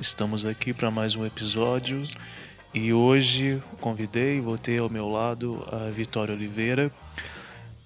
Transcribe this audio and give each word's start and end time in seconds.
estamos 0.00 0.46
aqui 0.46 0.72
para 0.72 0.90
mais 0.90 1.16
um 1.16 1.26
episódio 1.26 2.04
e 2.72 2.92
hoje 2.92 3.60
convidei, 3.80 4.40
vou 4.40 4.56
ter 4.56 4.80
ao 4.80 4.88
meu 4.88 5.08
lado 5.08 5.66
a 5.72 5.90
Vitória 5.90 6.34
Oliveira, 6.34 6.92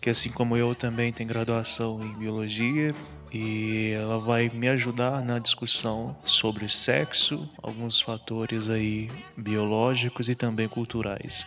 que 0.01 0.11
assim 0.11 0.31
como 0.31 0.57
eu 0.57 0.75
também 0.75 1.13
tem 1.13 1.27
graduação 1.27 2.03
em 2.05 2.13
biologia 2.19 2.95
e 3.33 3.93
ela 3.93 4.19
vai 4.19 4.51
me 4.53 4.69
ajudar 4.69 5.25
na 5.25 5.39
discussão 5.39 6.15
sobre 6.25 6.69
sexo, 6.69 7.49
alguns 7.63 8.01
fatores 8.01 8.69
aí 8.69 9.11
biológicos 9.37 10.29
e 10.29 10.35
também 10.35 10.69
culturais. 10.69 11.47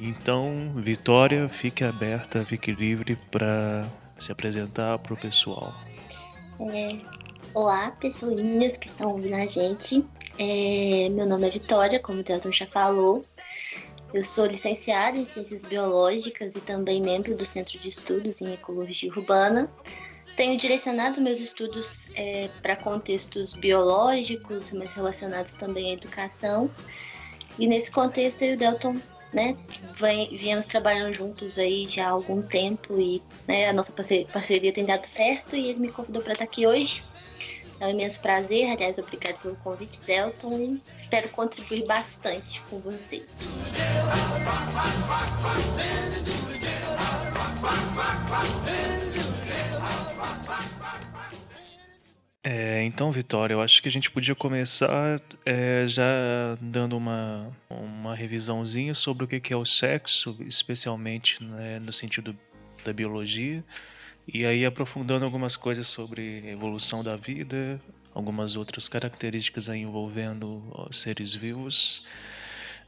Então, 0.00 0.72
Vitória, 0.76 1.46
fique 1.48 1.84
aberta, 1.84 2.42
fique 2.42 2.72
livre 2.72 3.16
para 3.30 3.86
se 4.18 4.32
apresentar 4.32 4.98
para 4.98 5.12
o 5.12 5.16
pessoal. 5.16 5.74
É, 6.60 6.88
Olá, 7.52 7.90
pessoinhas 7.98 8.76
que 8.76 8.86
estão 8.86 9.10
ouvindo 9.10 9.34
a 9.34 9.44
gente. 9.44 10.06
É, 10.38 11.08
meu 11.10 11.26
nome 11.26 11.48
é 11.48 11.50
Vitória, 11.50 11.98
como 11.98 12.20
o 12.20 12.22
Delton 12.22 12.52
já 12.52 12.64
falou. 12.64 13.24
Eu 14.14 14.22
sou 14.22 14.46
licenciada 14.46 15.18
em 15.18 15.24
Ciências 15.24 15.64
Biológicas 15.64 16.54
e 16.54 16.60
também 16.60 17.02
membro 17.02 17.36
do 17.36 17.44
Centro 17.44 17.76
de 17.76 17.88
Estudos 17.88 18.40
em 18.40 18.52
Ecologia 18.52 19.10
Urbana. 19.10 19.68
Tenho 20.36 20.56
direcionado 20.56 21.20
meus 21.20 21.40
estudos 21.40 22.10
é, 22.14 22.48
para 22.62 22.76
contextos 22.76 23.54
biológicos, 23.54 24.70
mas 24.70 24.94
relacionados 24.94 25.54
também 25.54 25.90
à 25.90 25.94
educação. 25.94 26.70
E 27.58 27.66
nesse 27.66 27.90
contexto, 27.90 28.42
eu 28.42 28.52
e 28.52 28.54
o 28.54 28.58
Delton 28.58 29.00
né, 29.32 29.56
vem, 29.98 30.36
viemos 30.36 30.66
trabalhando 30.66 31.12
juntos 31.12 31.58
aí 31.58 31.88
já 31.88 32.06
há 32.06 32.10
algum 32.10 32.42
tempo 32.42 32.96
e 32.96 33.20
né, 33.48 33.68
a 33.68 33.72
nossa 33.72 33.92
parceria 34.32 34.72
tem 34.72 34.84
dado 34.84 35.04
certo 35.04 35.56
e 35.56 35.68
ele 35.68 35.80
me 35.80 35.90
convidou 35.90 36.22
para 36.22 36.34
estar 36.34 36.44
aqui 36.44 36.64
hoje 36.64 37.09
é 37.80 37.86
um 37.86 37.90
imenso 37.90 38.20
prazer, 38.20 38.70
aliás, 38.70 38.98
obrigado 38.98 39.38
pelo 39.40 39.56
convite, 39.56 40.02
Delton, 40.02 40.58
e 40.58 40.82
espero 40.94 41.28
contribuir 41.30 41.86
bastante 41.86 42.60
com 42.62 42.78
vocês. 42.80 43.26
É, 52.42 52.82
então, 52.84 53.10
Vitória, 53.12 53.54
eu 53.54 53.60
acho 53.60 53.82
que 53.82 53.88
a 53.88 53.92
gente 53.92 54.10
podia 54.10 54.34
começar 54.34 55.20
é, 55.44 55.84
já 55.86 56.56
dando 56.60 56.96
uma, 56.96 57.50
uma 57.68 58.14
revisãozinha 58.14 58.94
sobre 58.94 59.24
o 59.24 59.28
que 59.28 59.52
é 59.52 59.56
o 59.56 59.64
sexo, 59.64 60.36
especialmente 60.40 61.42
né, 61.42 61.78
no 61.78 61.92
sentido 61.92 62.36
da 62.84 62.92
biologia. 62.92 63.64
E 64.26 64.44
aí 64.44 64.64
aprofundando 64.64 65.24
algumas 65.24 65.56
coisas 65.56 65.88
sobre 65.88 66.48
evolução 66.48 67.02
da 67.02 67.16
vida, 67.16 67.80
algumas 68.14 68.56
outras 68.56 68.88
características 68.88 69.68
envolvendo 69.68 70.62
seres 70.90 71.34
vivos. 71.34 72.06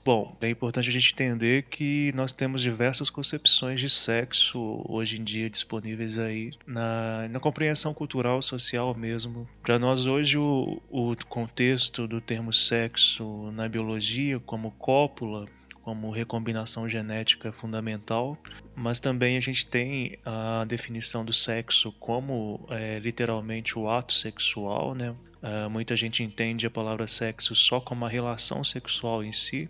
Bom, 0.05 0.37
é 0.41 0.51
importante 0.51 0.89
a 0.89 0.93
gente 0.93 1.13
entender 1.13 1.63
que 1.71 2.11
nós 2.17 2.33
temos 2.33 2.61
diversas 2.61 3.09
concepções 3.09 3.79
de 3.79 3.89
sexo 3.89 4.85
hoje 4.89 5.21
em 5.21 5.23
dia 5.23 5.49
disponíveis 5.49 6.19
aí 6.19 6.51
na, 6.67 7.29
na 7.29 7.39
compreensão 7.39 7.95
cultural, 7.95 8.43
social 8.43 8.93
mesmo. 8.97 9.49
Para 9.63 9.79
nós 9.79 10.05
hoje 10.05 10.37
o, 10.37 10.83
o 10.91 11.15
contexto 11.29 12.09
do 12.09 12.21
termo 12.21 12.53
sexo 12.53 13.53
na 13.53 13.69
biologia 13.69 14.41
como 14.41 14.73
cópula 14.73 15.47
como 15.83 16.11
recombinação 16.11 16.89
genética 16.89 17.53
fundamental, 17.53 18.39
mas 18.75 19.01
também 19.01 19.37
a 19.37 19.41
gente 19.41 19.67
tem 19.67 20.19
a 20.25 20.65
definição 20.65 21.25
do 21.25 21.33
sexo 21.33 21.93
como 21.99 22.67
é, 22.71 22.99
literalmente 23.01 23.79
o 23.79 23.89
ato 23.91 24.13
sexual, 24.13 24.95
né? 24.95 25.15
Uh, 25.43 25.69
muita 25.69 25.97
gente 25.97 26.23
entende 26.23 26.67
a 26.67 26.71
palavra 26.71 27.09
sexo 27.09 27.55
só 27.57 27.81
como 27.81 28.05
a 28.05 28.09
relação 28.09 28.63
sexual 28.63 29.25
em 29.25 29.33
si, 29.33 29.69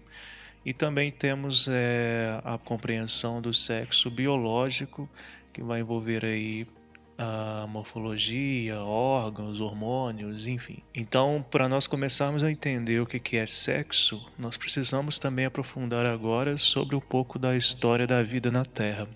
e 0.65 0.72
também 0.75 1.11
temos 1.11 1.67
é, 1.67 2.41
a 2.45 2.59
compreensão 2.59 3.41
do 3.41 3.55
sexo 3.55 4.11
biológico, 4.11 5.09
que 5.53 5.62
vai 5.62 5.81
envolver 5.81 6.25
aí 6.25 6.67
a 7.19 7.67
morfologia, 7.69 8.81
órgãos, 8.81 9.61
hormônios, 9.61 10.47
enfim. 10.47 10.83
Então, 10.95 11.45
para 11.50 11.69
nós 11.69 11.87
começarmos 11.87 12.43
a 12.43 12.50
entender 12.50 13.00
o 13.00 13.06
que 13.06 13.37
é 13.37 13.47
sexo, 13.47 14.25
nós 14.39 14.56
precisamos 14.56 15.19
também 15.19 15.45
aprofundar 15.45 16.09
agora 16.09 16.56
sobre 16.56 16.97
um 16.97 17.01
pouco 17.01 17.39
da 17.39 17.56
história 17.56 18.06
da 18.06 18.22
vida 18.22 18.51
na 18.51 18.65
Terra. 18.65 19.09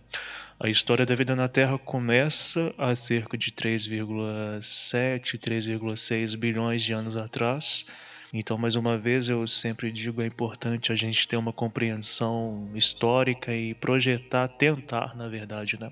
A 0.59 0.71
história 0.71 1.05
da 1.05 1.15
vida 1.15 1.37
na 1.37 1.49
Terra 1.49 1.79
começa 1.79 2.75
há 2.79 2.95
cerca 2.95 3.37
de 3.37 3.51
3,7, 3.51 5.39
3,6 5.39 6.37
bilhões 6.37 6.83
de 6.83 6.95
anos 6.95 7.17
atrás. 7.17 7.87
Então, 8.33 8.57
mais 8.57 8.75
uma 8.75 8.97
vez, 8.97 9.29
eu 9.29 9.47
sempre 9.47 9.93
digo 9.93 10.23
é 10.23 10.27
importante 10.27 10.93
a 10.93 10.95
gente 10.95 11.29
ter 11.29 11.37
uma 11.37 11.53
compreensão 11.53 12.71
histórica 12.75 13.55
e 13.55 13.75
projetar, 13.75 14.49
tentar, 14.49 15.15
na 15.15 15.29
verdade, 15.29 15.79
né? 15.79 15.91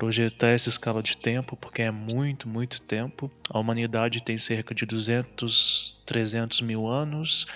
Projetar 0.00 0.48
essa 0.48 0.70
escala 0.70 1.02
de 1.02 1.14
tempo, 1.14 1.54
porque 1.56 1.82
é 1.82 1.90
muito, 1.90 2.48
muito 2.48 2.80
tempo. 2.80 3.30
A 3.50 3.58
humanidade 3.58 4.24
tem 4.24 4.38
cerca 4.38 4.74
de 4.74 4.86
200, 4.86 6.02
300 6.06 6.62
mil 6.62 6.86
anos. 6.86 7.46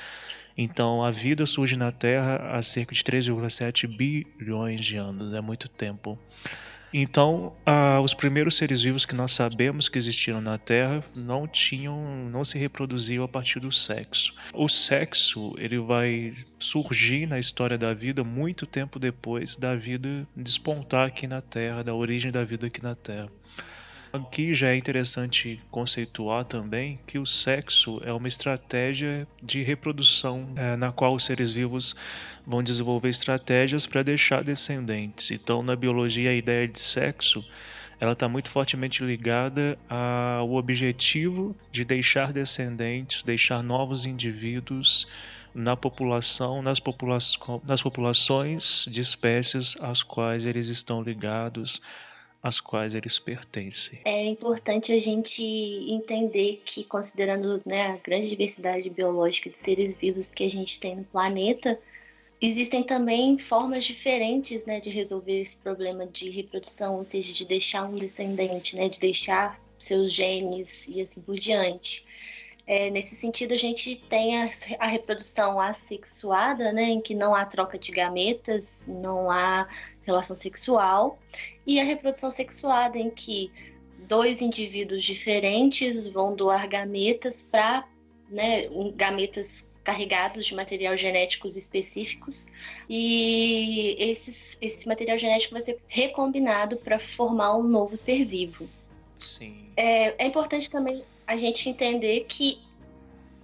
Então, 0.55 1.03
a 1.03 1.11
vida 1.11 1.47
surge 1.47 1.75
na 1.75 1.91
Terra 1.91 2.51
há 2.53 2.61
cerca 2.61 2.95
de 2.95 3.03
3,7 3.03 3.87
bilhões 3.87 4.85
de 4.85 4.99
anos. 4.99 5.33
É 5.33 5.41
muito 5.41 5.71
tempo. 5.71 6.19
Então, 6.97 7.53
ah, 7.67 8.01
os 8.01 8.15
primeiros 8.15 8.55
seres 8.55 8.81
vivos 8.81 9.05
que 9.05 9.17
nós 9.17 9.33
sabemos 9.33 9.89
que 9.89 9.99
existiram 9.99 10.41
na 10.41 10.57
Terra 10.57 11.03
não 11.13 11.45
tinham, 11.45 11.99
não 12.31 12.45
se 12.45 12.57
reproduziam 12.57 13.25
a 13.25 13.29
partir 13.29 13.59
do 13.59 13.73
sexo. 13.73 14.33
O 14.53 14.69
sexo 14.69 15.57
ele 15.59 15.77
vai 15.81 16.33
surgir 16.57 17.27
na 17.27 17.37
história 17.37 17.77
da 17.77 17.93
vida 17.93 18.23
muito 18.23 18.65
tempo 18.65 19.01
depois 19.01 19.57
da 19.57 19.75
vida 19.75 20.25
despontar 20.37 21.09
aqui 21.09 21.27
na 21.27 21.41
Terra, 21.41 21.83
da 21.83 21.93
origem 21.93 22.31
da 22.31 22.45
vida 22.45 22.69
aqui 22.69 22.81
na 22.81 22.95
Terra. 22.95 23.29
Aqui 24.15 24.55
já 24.55 24.69
é 24.69 24.77
interessante 24.77 25.61
conceituar 25.73 26.45
também 26.45 27.01
que 27.05 27.19
o 27.19 27.27
sexo 27.27 28.01
é 28.05 28.13
uma 28.13 28.29
estratégia 28.29 29.27
de 29.43 29.61
reprodução 29.61 30.53
é, 30.55 30.77
na 30.77 30.93
qual 30.93 31.17
os 31.17 31.25
seres 31.25 31.53
vivos 31.53 31.97
vão 32.47 32.63
desenvolver 32.63 33.09
estratégias 33.09 33.89
para 33.89 34.05
deixar 34.05 34.45
descendentes. 34.45 35.33
Então, 35.33 35.65
na 35.65 35.75
biologia, 35.75 36.31
a 36.31 36.33
ideia 36.33 36.69
de 36.69 36.79
sexo 36.79 37.45
ela 37.99 38.13
está 38.13 38.29
muito 38.29 38.53
fortemente 38.53 39.03
ligada 39.03 39.77
ao 39.89 40.53
objetivo 40.53 41.57
de 41.73 41.85
deixar 41.85 42.33
descendentes, 42.33 43.25
deixar 43.25 43.65
novos 43.65 44.07
indivíduos 44.07 45.09
na 45.53 45.77
população, 45.77 46.63
nas, 46.63 46.79
popula 46.79 47.19
nas 47.67 47.83
populações 47.83 48.87
de 48.89 49.01
espécies 49.01 49.75
às 49.81 50.05
quais 50.05 50.47
eles 50.47 50.69
estão 50.69 51.03
ligados 51.03 51.83
às 52.45 52.61
quais 52.61 52.95
eles 52.95 53.19
pertencem. 53.19 54.01
É 54.05 54.27
importante 54.27 54.93
a 54.93 55.01
gente 55.01 55.43
entender 55.43 56.61
que, 56.63 56.85
considerando 56.85 57.63
né, 57.65 57.87
a 57.87 57.97
grande 57.97 58.29
diversidade 58.29 58.91
biológica 58.91 59.49
de 59.49 59.57
seres 59.57 59.97
vivos 59.97 60.29
que 60.29 60.45
a 60.45 60.51
gente 60.51 60.79
tem 60.79 60.95
no 60.95 61.05
planeta, 61.05 61.81
existem 62.43 62.83
também 62.83 63.39
formas 63.39 63.85
diferentes 63.85 64.67
né, 64.67 64.79
de 64.79 64.91
resolver 64.91 65.41
esse 65.41 65.57
problema 65.57 66.07
de 66.07 66.29
reprodução, 66.29 66.99
ou 66.99 67.05
seja, 67.05 67.33
de 67.33 67.47
deixar 67.47 67.85
um 67.85 67.95
descendente, 67.95 68.77
né, 68.77 68.91
de 68.91 69.01
deixar 69.01 69.59
seus 69.79 70.13
genes 70.13 70.89
e 70.89 71.01
assim 71.01 71.23
por 71.23 71.39
diante. 71.39 72.05
É, 72.67 72.89
nesse 72.89 73.15
sentido, 73.15 73.53
a 73.53 73.59
gente 73.59 73.97
tem 73.97 74.39
a, 74.39 74.49
a, 74.79 74.87
reprodução 74.87 75.61
assexuada, 75.61 76.73
né, 76.73 76.85
em 76.85 77.01
que 77.01 77.15
não 77.15 77.35
há 77.35 77.45
troca 77.45 77.79
de 77.79 77.93
gametas, 77.93 78.89
não 78.89 79.31
há 79.31 79.69
relação 80.03 80.35
sexual, 80.35 81.19
e 81.67 81.79
a 81.79 81.85
reprodução 81.85 82.31
sexuada, 82.31 82.99
em 82.99 83.11
que 83.11 83.53
dois 84.09 84.41
indivíduos 84.41 85.05
diferentes 85.05 86.09
vão 86.09 86.35
doar 86.35 86.67
gametas 86.67 87.43
para 87.43 87.87
né, 88.31 88.67
gametas 88.95 89.75
carregados 89.83 90.47
de 90.47 90.55
material 90.55 90.97
genéticos 90.97 91.57
específicos 91.57 92.83
e 92.89 93.95
esses, 93.99 94.59
esse 94.63 94.89
material 94.89 95.19
genético 95.19 95.53
vai 95.53 95.63
ser 95.63 95.79
recombinado 95.87 96.79
para 96.79 96.99
formar 96.99 97.55
um 97.57 97.63
novo 97.63 97.95
ser 97.95 98.25
vivo. 98.25 98.67
Sim. 99.21 99.71
É, 99.77 100.25
é 100.25 100.27
importante 100.27 100.71
também 100.71 101.05
a 101.27 101.37
gente 101.37 101.69
entender 101.69 102.25
que 102.29 102.61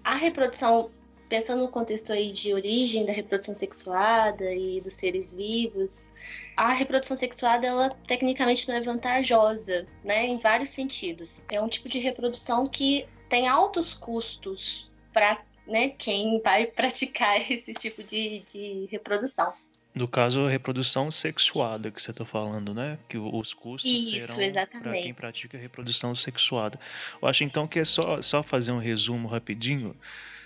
a 0.05 0.15
reprodução, 0.15 0.91
pensando 1.29 1.63
no 1.63 1.69
contexto 1.69 2.13
aí 2.13 2.33
de 2.33 2.53
origem 2.53 3.05
da 3.05 3.13
reprodução 3.13 3.55
sexuada 3.55 4.53
e 4.53 4.81
dos 4.81 4.95
seres 4.95 5.33
vivos, 5.33 6.15
a 6.57 6.73
reprodução 6.73 7.17
sexuada, 7.17 7.67
ela 7.67 7.91
tecnicamente 8.07 8.69
não 8.69 8.75
é 8.75 8.81
vantajosa, 8.81 9.87
né, 10.05 10.27
em 10.27 10.37
vários 10.37 10.71
sentidos. 10.71 11.45
É 11.51 11.61
um 11.61 11.69
tipo 11.69 11.89
de 11.89 11.99
reprodução 11.99 12.65
que 12.65 13.07
tem 13.29 13.47
altos 13.47 13.95
custos 13.95 14.91
para 15.13 15.43
né, 15.67 15.91
quem 15.91 16.41
vai 16.43 16.67
praticar 16.69 17.51
esse 17.51 17.73
tipo 17.73 18.03
de, 18.03 18.41
de 18.41 18.89
reprodução. 18.91 19.53
No 19.93 20.07
caso, 20.07 20.47
a 20.47 20.51
reprodução 20.51 21.11
sexuada 21.11 21.91
que 21.91 22.01
você 22.01 22.13
está 22.13 22.25
falando, 22.25 22.73
né? 22.73 22.97
Que 23.09 23.19
os 23.19 23.53
custos 23.53 23.91
Isso, 23.91 24.35
serão 24.35 24.67
para 24.81 24.93
quem 24.93 25.13
pratica 25.13 25.59
a 25.59 25.61
reprodução 25.61 26.15
sexuada. 26.15 26.79
Eu 27.21 27.27
acho 27.27 27.43
então 27.43 27.67
que 27.67 27.81
é 27.81 27.85
só, 27.85 28.23
só 28.23 28.43
fazer 28.43 28.71
um 28.71 28.79
resumo 28.79 29.27
rapidinho. 29.27 29.97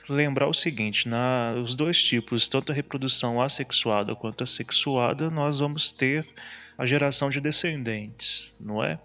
Lembrar 0.08 0.48
o 0.48 0.54
seguinte, 0.54 1.08
na, 1.08 1.54
os 1.62 1.74
dois 1.74 2.02
tipos, 2.02 2.48
tanto 2.48 2.72
a 2.72 2.74
reprodução 2.74 3.40
assexuada 3.40 4.14
quanto 4.14 4.44
a 4.44 4.46
sexuada, 4.46 5.30
nós 5.30 5.58
vamos 5.58 5.92
ter 5.92 6.26
a 6.76 6.84
geração 6.84 7.30
de 7.30 7.40
descendentes, 7.40 8.52
não 8.58 8.82
é? 8.82 8.98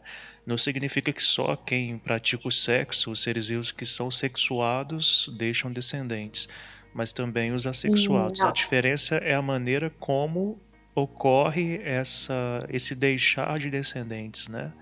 Não 0.45 0.57
significa 0.57 1.13
que 1.13 1.21
só 1.21 1.55
quem 1.55 1.97
pratica 1.97 2.47
o 2.47 2.51
sexo, 2.51 3.11
os 3.11 3.21
seres 3.21 3.49
vivos 3.49 3.71
que 3.71 3.85
são 3.85 4.09
sexuados, 4.09 5.29
deixam 5.37 5.71
descendentes 5.71 6.47
mas 6.93 7.13
também 7.13 7.51
os 7.51 7.65
assexuados. 7.65 8.39
Não. 8.39 8.47
A 8.47 8.51
diferença 8.51 9.15
é 9.15 9.33
a 9.33 9.41
maneira 9.41 9.89
como 9.99 10.59
ocorre 10.95 11.79
essa, 11.83 12.65
esse 12.69 12.95
deixar 12.95 13.57
de 13.59 13.69
descendentes, 13.69 14.47
né? 14.47 14.73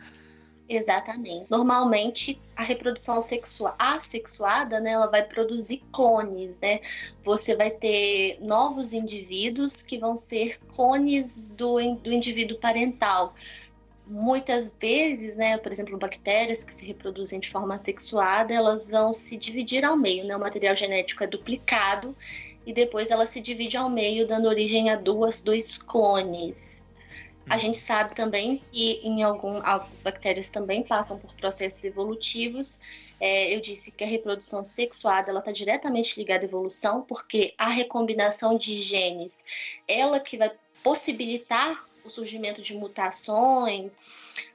Exatamente. 0.70 1.50
Normalmente, 1.50 2.42
a 2.56 2.62
reprodução 2.62 3.22
sexual 3.22 3.74
assexuada, 3.80 4.82
né, 4.82 4.92
ela 4.92 5.08
vai 5.08 5.24
produzir 5.24 5.82
clones, 5.94 6.60
né? 6.60 6.80
Você 7.24 7.56
vai 7.56 7.72
ter 7.72 8.38
novos 8.42 8.92
indivíduos 8.92 9.82
que 9.82 9.98
vão 9.98 10.18
ser 10.18 10.60
clones 10.68 11.50
do, 11.50 11.78
do 11.96 12.12
indivíduo 12.12 12.58
parental 12.60 13.34
muitas 14.10 14.76
vezes, 14.80 15.38
né, 15.38 15.58
por 15.58 15.72
exemplo, 15.72 15.98
bactérias 15.98 16.64
que 16.64 16.74
se 16.74 16.86
reproduzem 16.86 17.40
de 17.40 17.50
forma 17.50 17.78
sexuada, 17.78 18.54
elas 18.54 18.90
vão 18.90 19.12
se 19.12 19.38
dividir 19.38 19.84
ao 19.84 19.98
meio, 19.98 20.26
né? 20.26 20.36
O 20.36 20.40
material 20.40 20.76
genético 20.76 21.24
é 21.24 21.28
duplicado 21.28 22.16
e 22.66 22.74
depois 22.74 23.12
ela 23.12 23.26
se 23.26 23.42
divide 23.42 23.78
ao 23.78 23.90
meio, 23.90 24.28
dando 24.28 24.48
origem 24.48 24.90
a 24.90 24.96
duas, 24.96 25.42
dois 25.42 25.78
clones. 25.78 26.88
A 27.50 27.54
uhum. 27.54 27.60
gente 27.60 27.78
sabe 27.78 28.14
também 28.14 28.58
que 28.58 29.00
em 29.04 29.24
algum, 29.24 29.62
algumas 29.64 30.02
bactérias 30.02 30.50
também 30.50 30.84
passam 30.84 31.18
por 31.18 31.34
processos 31.36 31.84
evolutivos. 31.84 32.80
É, 33.20 33.56
eu 33.56 33.62
disse 33.62 33.92
que 33.92 34.04
a 34.04 34.08
reprodução 34.08 34.64
sexuada 34.64 35.32
ela 35.32 35.40
está 35.40 35.52
diretamente 35.52 36.18
ligada 36.20 36.46
à 36.46 36.48
evolução, 36.48 37.02
porque 37.02 37.54
a 37.58 37.70
recombinação 37.70 38.58
de 38.58 38.78
genes, 38.78 39.46
ela 39.88 40.20
que 40.20 40.38
vai 40.38 40.52
possibilitar 40.88 41.76
o 42.06 42.10
surgimento 42.10 42.62
de 42.62 42.74
mutações, 42.74 43.98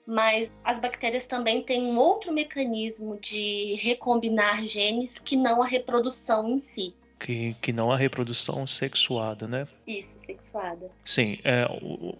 mas 0.06 0.50
as 0.64 0.79
bactérias 0.79 1.26
também 1.26 1.62
têm 1.62 1.82
um 1.82 1.99
outro 1.99 2.32
mecanismo 2.32 3.19
de 3.20 3.75
recombinar 3.75 4.67
genes 4.67 5.19
que 5.19 5.37
não 5.37 5.62
a 5.62 5.67
reprodução 5.67 6.49
em 6.49 6.58
si. 6.58 6.94
Que, 7.20 7.55
que 7.61 7.70
não 7.70 7.93
a 7.93 7.99
reprodução 7.99 8.67
sexuada, 8.67 9.46
né? 9.46 9.69
Isso, 9.87 10.20
sexuada. 10.20 10.90
Sim, 11.05 11.38
é, 11.44 11.67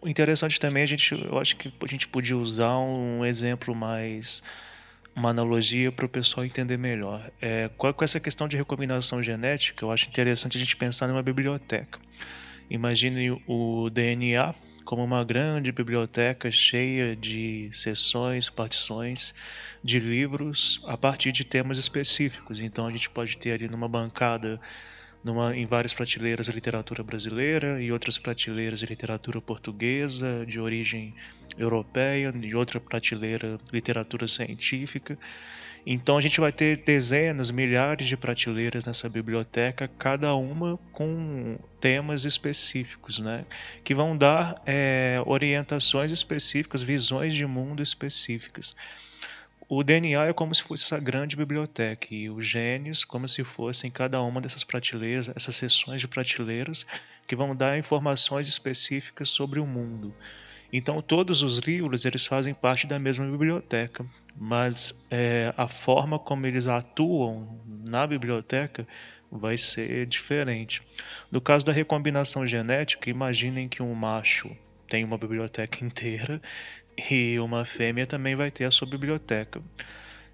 o 0.03 0.07
interessante 0.07 0.61
também, 0.61 0.83
a 0.83 0.87
gente, 0.87 1.15
eu 1.15 1.39
acho 1.39 1.57
que 1.57 1.73
a 1.81 1.87
gente 1.87 2.07
podia 2.07 2.37
usar 2.37 2.77
um 2.81 3.25
exemplo 3.25 3.75
mais 3.75 4.43
uma 5.17 5.31
analogia 5.31 5.91
para 5.91 6.05
o 6.05 6.09
pessoal 6.09 6.45
entender 6.45 6.77
melhor. 6.77 7.31
É, 7.41 7.71
com 7.79 8.05
essa 8.05 8.21
questão 8.21 8.47
de 8.47 8.59
recombinação 8.59 9.23
genética, 9.23 9.87
eu 9.87 9.91
acho 9.91 10.07
interessante 10.07 10.59
a 10.59 10.61
gente 10.61 10.77
pensar 10.77 11.09
numa 11.09 11.23
biblioteca. 11.23 11.99
Imagine 12.73 13.33
o 13.47 13.91
DNA 13.91 14.55
como 14.83 15.05
uma 15.05 15.23
grande 15.23 15.71
biblioteca 15.71 16.51
cheia 16.51 17.15
de 17.15 17.69
seções, 17.71 18.49
partições 18.49 19.35
de 19.85 20.01
livros 20.01 20.81
a 20.87 20.97
partir 20.97 21.33
de 21.33 21.45
temas 21.45 21.77
específicos. 21.77 22.63
Então 22.63 22.87
a 22.87 22.91
gente 22.91 23.11
pode 23.11 23.37
ter 23.37 23.53
ali 23.53 23.69
numa 23.69 23.87
bancada 23.87 24.59
numa, 25.23 25.55
em 25.55 25.67
várias 25.67 25.93
prateleiras 25.93 26.49
literatura 26.49 27.03
brasileira 27.03 27.79
e 27.79 27.93
outras 27.93 28.17
prateleiras 28.17 28.79
de 28.79 28.87
literatura 28.87 29.39
portuguesa 29.39 30.47
de 30.47 30.59
origem 30.59 31.15
europeia 31.59 32.33
e 32.41 32.55
outra 32.55 32.81
prateleira 32.81 33.59
literatura 33.71 34.27
científica 34.27 35.19
então 35.85 36.17
a 36.17 36.21
gente 36.21 36.41
vai 36.41 36.53
ter 36.53 36.79
dezenas, 36.85 37.51
milhares 37.51 38.07
de 38.07 38.17
prateleiras 38.17 38.85
nessa 38.85 39.09
biblioteca, 39.09 39.89
cada 39.99 40.35
uma 40.35 40.79
com 40.93 41.59
temas 41.81 42.25
específicos, 42.25 43.19
né? 43.19 43.45
Que 43.83 43.95
vão 43.95 44.17
dar 44.17 44.63
é, 44.65 45.21
orientações 45.27 46.13
específicas, 46.13 46.83
visões 46.83 47.35
de 47.35 47.45
mundo 47.45 47.83
específicas. 47.83 48.77
O 49.69 49.83
DNA 49.83 50.27
é 50.27 50.33
como 50.33 50.55
se 50.55 50.63
fosse 50.63 50.85
essa 50.85 51.01
grande 51.01 51.35
biblioteca 51.35 52.15
e 52.15 52.29
os 52.29 52.47
genes 52.47 53.05
como 53.05 53.27
se 53.27 53.43
fossem 53.43 53.91
cada 53.91 54.21
uma 54.21 54.41
dessas 54.41 54.63
prateleiras, 54.63 55.31
essas 55.35 55.57
seções 55.57 56.01
de 56.01 56.07
prateleiras 56.07 56.87
que 57.27 57.35
vão 57.35 57.57
dar 57.57 57.79
informações 57.79 58.47
específicas 58.47 59.31
sobre 59.31 59.59
o 59.59 59.67
mundo. 59.67 60.15
Então 60.73 61.03
todos 61.03 61.43
os 61.43 61.59
livros 61.59 62.05
eles 62.07 62.25
fazem 62.25 62.55
parte 62.55 62.87
da 62.87 62.99
mesma 62.99 63.27
biblioteca, 63.31 64.07
mas 64.35 65.07
é, 65.11 65.53
a 65.57 65.69
forma 65.69 66.19
como 66.19 66.47
eles 66.47 66.67
atuam 66.67 67.61
na 67.67 68.07
biblioteca 68.07 68.87
vai 69.31 69.59
ser 69.59 70.07
diferente. 70.07 70.83
No 71.31 71.41
caso 71.41 71.67
da 71.67 71.73
recombinação 71.73 72.47
genética, 72.47 73.11
imaginem 73.11 73.69
que 73.69 73.83
um 73.83 73.95
macho 73.95 74.51
tem 74.89 75.05
uma 75.05 75.19
biblioteca 75.19 75.79
inteira 75.85 76.41
e 77.11 77.39
uma 77.39 77.65
fêmea 77.65 78.07
também 78.07 78.35
vai 78.35 78.51
ter 78.51 78.65
a 78.65 78.71
sua 78.71 78.89
biblioteca 78.89 79.63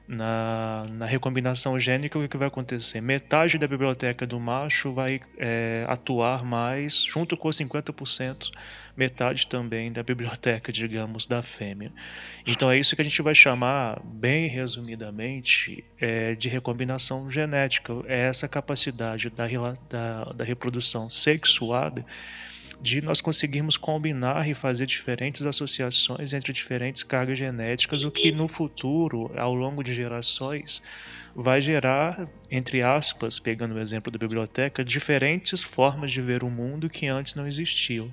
na, 0.08 0.82
na 0.94 1.05
recombinação 1.05 1.78
gênica, 1.78 2.19
o 2.19 2.26
que 2.26 2.37
vai 2.38 2.49
acontecer? 2.49 2.99
Metade 3.00 3.58
da 3.58 3.69
biblioteca 3.69 4.26
do 4.26 4.40
macho 4.40 4.90
vai 4.93 5.20
é, 5.37 5.84
atuar 5.87 6.43
mais, 6.43 7.05
junto 7.05 7.37
com 7.37 7.49
os 7.49 7.58
50%, 7.58 8.50
metade 8.96 9.46
também 9.46 9.93
da 9.93 10.02
biblioteca, 10.02 10.72
digamos, 10.72 11.26
da 11.26 11.43
fêmea. 11.43 11.93
Então 12.46 12.70
é 12.70 12.78
isso 12.78 12.96
que 12.96 13.02
a 13.02 13.05
gente 13.05 13.20
vai 13.20 13.34
chamar, 13.34 14.00
bem 14.02 14.49
resumidamente, 14.49 15.85
é, 16.00 16.35
de 16.35 16.49
recombinação 16.49 17.30
genética. 17.30 17.92
É 18.06 18.28
essa 18.28 18.49
capacidade 18.49 19.28
da, 19.28 19.47
da, 19.90 20.25
da 20.33 20.44
reprodução 20.44 21.11
sexuada 21.11 22.02
de 22.80 23.00
nós 23.00 23.20
conseguirmos 23.20 23.76
combinar 23.76 24.49
e 24.49 24.54
fazer 24.54 24.87
diferentes 24.87 25.44
associações 25.44 26.32
entre 26.32 26.52
diferentes 26.52 27.02
cargas 27.02 27.38
genéticas, 27.38 28.04
o 28.04 28.11
que 28.11 28.30
no 28.30 28.47
futuro, 28.47 29.32
ao 29.37 29.54
longo 29.54 29.82
de 29.82 29.92
gerações, 29.92 30.80
vai 31.35 31.61
gerar, 31.61 32.28
entre 32.50 32.82
aspas, 32.82 33.38
pegando 33.38 33.75
o 33.75 33.80
exemplo 33.80 34.11
da 34.11 34.18
biblioteca, 34.18 34.85
diferentes 34.85 35.62
formas 35.62 36.12
de 36.12 36.23
ver 36.23 36.42
o 36.42 36.50
mundo 36.50 36.88
que 36.88 37.06
antes 37.06 37.35
não 37.35 37.47
existiam. 37.47 38.11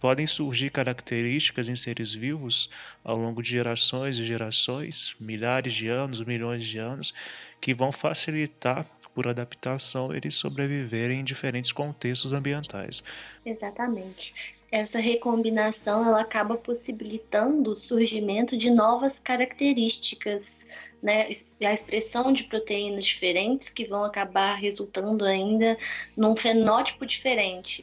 Podem 0.00 0.26
surgir 0.26 0.70
características 0.70 1.68
em 1.68 1.74
seres 1.74 2.12
vivos 2.12 2.70
ao 3.02 3.16
longo 3.16 3.42
de 3.42 3.50
gerações 3.50 4.16
e 4.16 4.24
gerações, 4.24 5.16
milhares 5.20 5.72
de 5.72 5.88
anos, 5.88 6.24
milhões 6.24 6.64
de 6.64 6.78
anos, 6.78 7.12
que 7.60 7.74
vão 7.74 7.90
facilitar 7.90 8.86
por 9.14 9.26
adaptação, 9.26 10.14
eles 10.14 10.34
sobreviverem 10.34 11.20
em 11.20 11.24
diferentes 11.24 11.72
contextos 11.72 12.32
ambientais. 12.32 13.02
Exatamente. 13.44 14.56
Essa 14.70 14.98
recombinação 14.98 16.04
ela 16.04 16.20
acaba 16.20 16.56
possibilitando 16.56 17.70
o 17.70 17.76
surgimento 17.76 18.56
de 18.56 18.70
novas 18.70 19.18
características, 19.18 20.66
né? 21.02 21.26
a 21.64 21.72
expressão 21.72 22.32
de 22.32 22.44
proteínas 22.44 23.06
diferentes 23.06 23.70
que 23.70 23.86
vão 23.86 24.04
acabar 24.04 24.56
resultando 24.56 25.24
ainda 25.24 25.76
num 26.14 26.36
fenótipo 26.36 27.06
diferente 27.06 27.82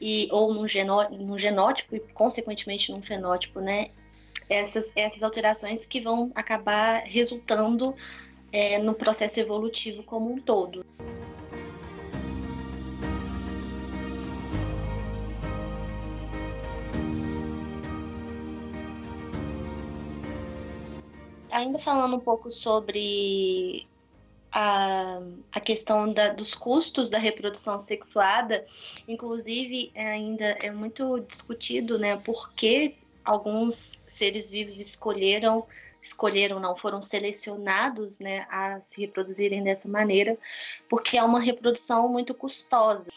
e 0.00 0.28
ou 0.32 0.52
num, 0.52 0.66
genó 0.66 1.08
num 1.08 1.38
genótipo 1.38 1.94
e 1.94 2.00
consequentemente 2.12 2.90
num 2.90 3.00
fenótipo, 3.00 3.60
né? 3.60 3.86
Essas, 4.50 4.92
essas 4.96 5.22
alterações 5.22 5.86
que 5.86 6.00
vão 6.00 6.30
acabar 6.34 7.02
resultando 7.04 7.94
é, 8.54 8.78
no 8.78 8.94
processo 8.94 9.40
evolutivo 9.40 10.04
como 10.04 10.32
um 10.32 10.40
todo. 10.40 10.86
Ainda 21.50 21.78
falando 21.78 22.14
um 22.14 22.20
pouco 22.20 22.48
sobre 22.48 23.88
a, 24.52 25.18
a 25.52 25.60
questão 25.60 26.12
da, 26.12 26.28
dos 26.28 26.54
custos 26.54 27.10
da 27.10 27.18
reprodução 27.18 27.80
sexuada, 27.80 28.64
inclusive 29.08 29.90
ainda 29.96 30.44
é 30.62 30.70
muito 30.70 31.18
discutido, 31.20 31.98
né, 31.98 32.16
por 32.18 32.52
que 32.52 32.94
alguns 33.24 34.02
seres 34.06 34.48
vivos 34.50 34.78
escolheram, 34.78 35.66
escolheram 36.04 36.60
não, 36.60 36.76
foram 36.76 37.00
selecionados 37.00 38.18
né, 38.18 38.46
a 38.48 38.78
se 38.80 39.00
reproduzirem 39.00 39.62
dessa 39.62 39.88
maneira, 39.88 40.36
porque 40.88 41.16
é 41.16 41.22
uma 41.22 41.40
reprodução 41.40 42.08
muito 42.08 42.34
custosa 42.34 43.10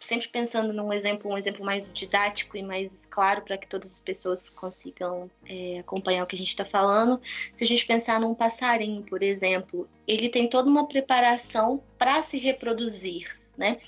sempre 0.00 0.28
pensando 0.28 0.72
num 0.72 0.92
exemplo, 0.92 1.30
um 1.30 1.36
exemplo 1.36 1.64
mais 1.64 1.92
didático 1.92 2.56
e 2.56 2.62
mais 2.62 3.06
claro 3.06 3.42
para 3.42 3.58
que 3.58 3.66
todas 3.66 3.92
as 3.92 4.00
pessoas 4.00 4.48
consigam 4.48 5.30
é, 5.48 5.80
acompanhar 5.80 6.22
o 6.22 6.26
que 6.26 6.36
a 6.36 6.38
gente 6.38 6.48
está 6.48 6.64
falando. 6.64 7.20
Se 7.54 7.64
a 7.64 7.66
gente 7.66 7.84
pensar 7.84 8.20
num 8.20 8.34
passarinho, 8.34 9.02
por 9.02 9.22
exemplo, 9.22 9.88
ele 10.06 10.28
tem 10.28 10.48
toda 10.48 10.70
uma 10.70 10.86
preparação 10.86 11.82
para 11.98 12.22
se 12.22 12.38
reproduzir. 12.38 13.38
Né? 13.56 13.78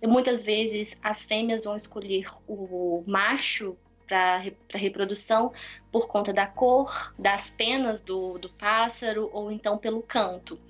E 0.00 0.06
muitas 0.06 0.44
vezes 0.44 1.00
as 1.02 1.24
fêmeas 1.24 1.64
vão 1.64 1.74
escolher 1.74 2.26
o 2.46 3.02
macho 3.08 3.76
para 4.10 4.42
reprodução 4.74 5.52
por 5.92 6.08
conta 6.08 6.32
da 6.32 6.48
cor, 6.48 7.14
das 7.16 7.50
penas 7.50 8.00
do, 8.00 8.38
do 8.38 8.50
pássaro 8.50 9.30
ou 9.32 9.52
então 9.52 9.78
pelo 9.78 10.02
canto. 10.02 10.60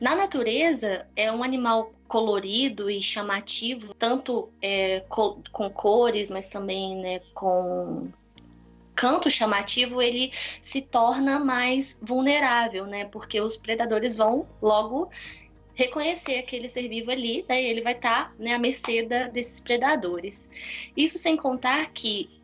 Na 0.00 0.14
natureza, 0.14 1.04
é 1.16 1.32
um 1.32 1.42
animal 1.42 1.92
colorido 2.06 2.88
e 2.88 3.02
chamativo, 3.02 3.92
tanto 3.92 4.48
é, 4.62 5.00
co 5.08 5.42
com 5.50 5.68
cores, 5.68 6.30
mas 6.30 6.46
também 6.46 6.96
né, 6.96 7.20
com 7.34 8.08
canto 8.94 9.30
chamativo, 9.30 10.00
ele 10.00 10.30
se 10.60 10.82
torna 10.82 11.40
mais 11.40 11.98
vulnerável, 12.02 12.86
né? 12.86 13.06
Porque 13.06 13.40
os 13.40 13.56
predadores 13.56 14.16
vão 14.16 14.46
logo 14.60 15.10
reconhecer 15.74 16.38
aquele 16.38 16.68
ser 16.68 16.88
vivo 16.88 17.10
ali, 17.10 17.44
né? 17.48 17.62
E 17.62 17.66
ele 17.66 17.80
vai 17.80 17.94
estar 17.94 18.26
tá, 18.26 18.34
né, 18.38 18.54
à 18.54 18.58
mercê 18.58 19.02
desses 19.32 19.60
predadores. 19.60 20.92
Isso 20.96 21.18
sem 21.18 21.36
contar 21.36 21.86
que 21.92 22.39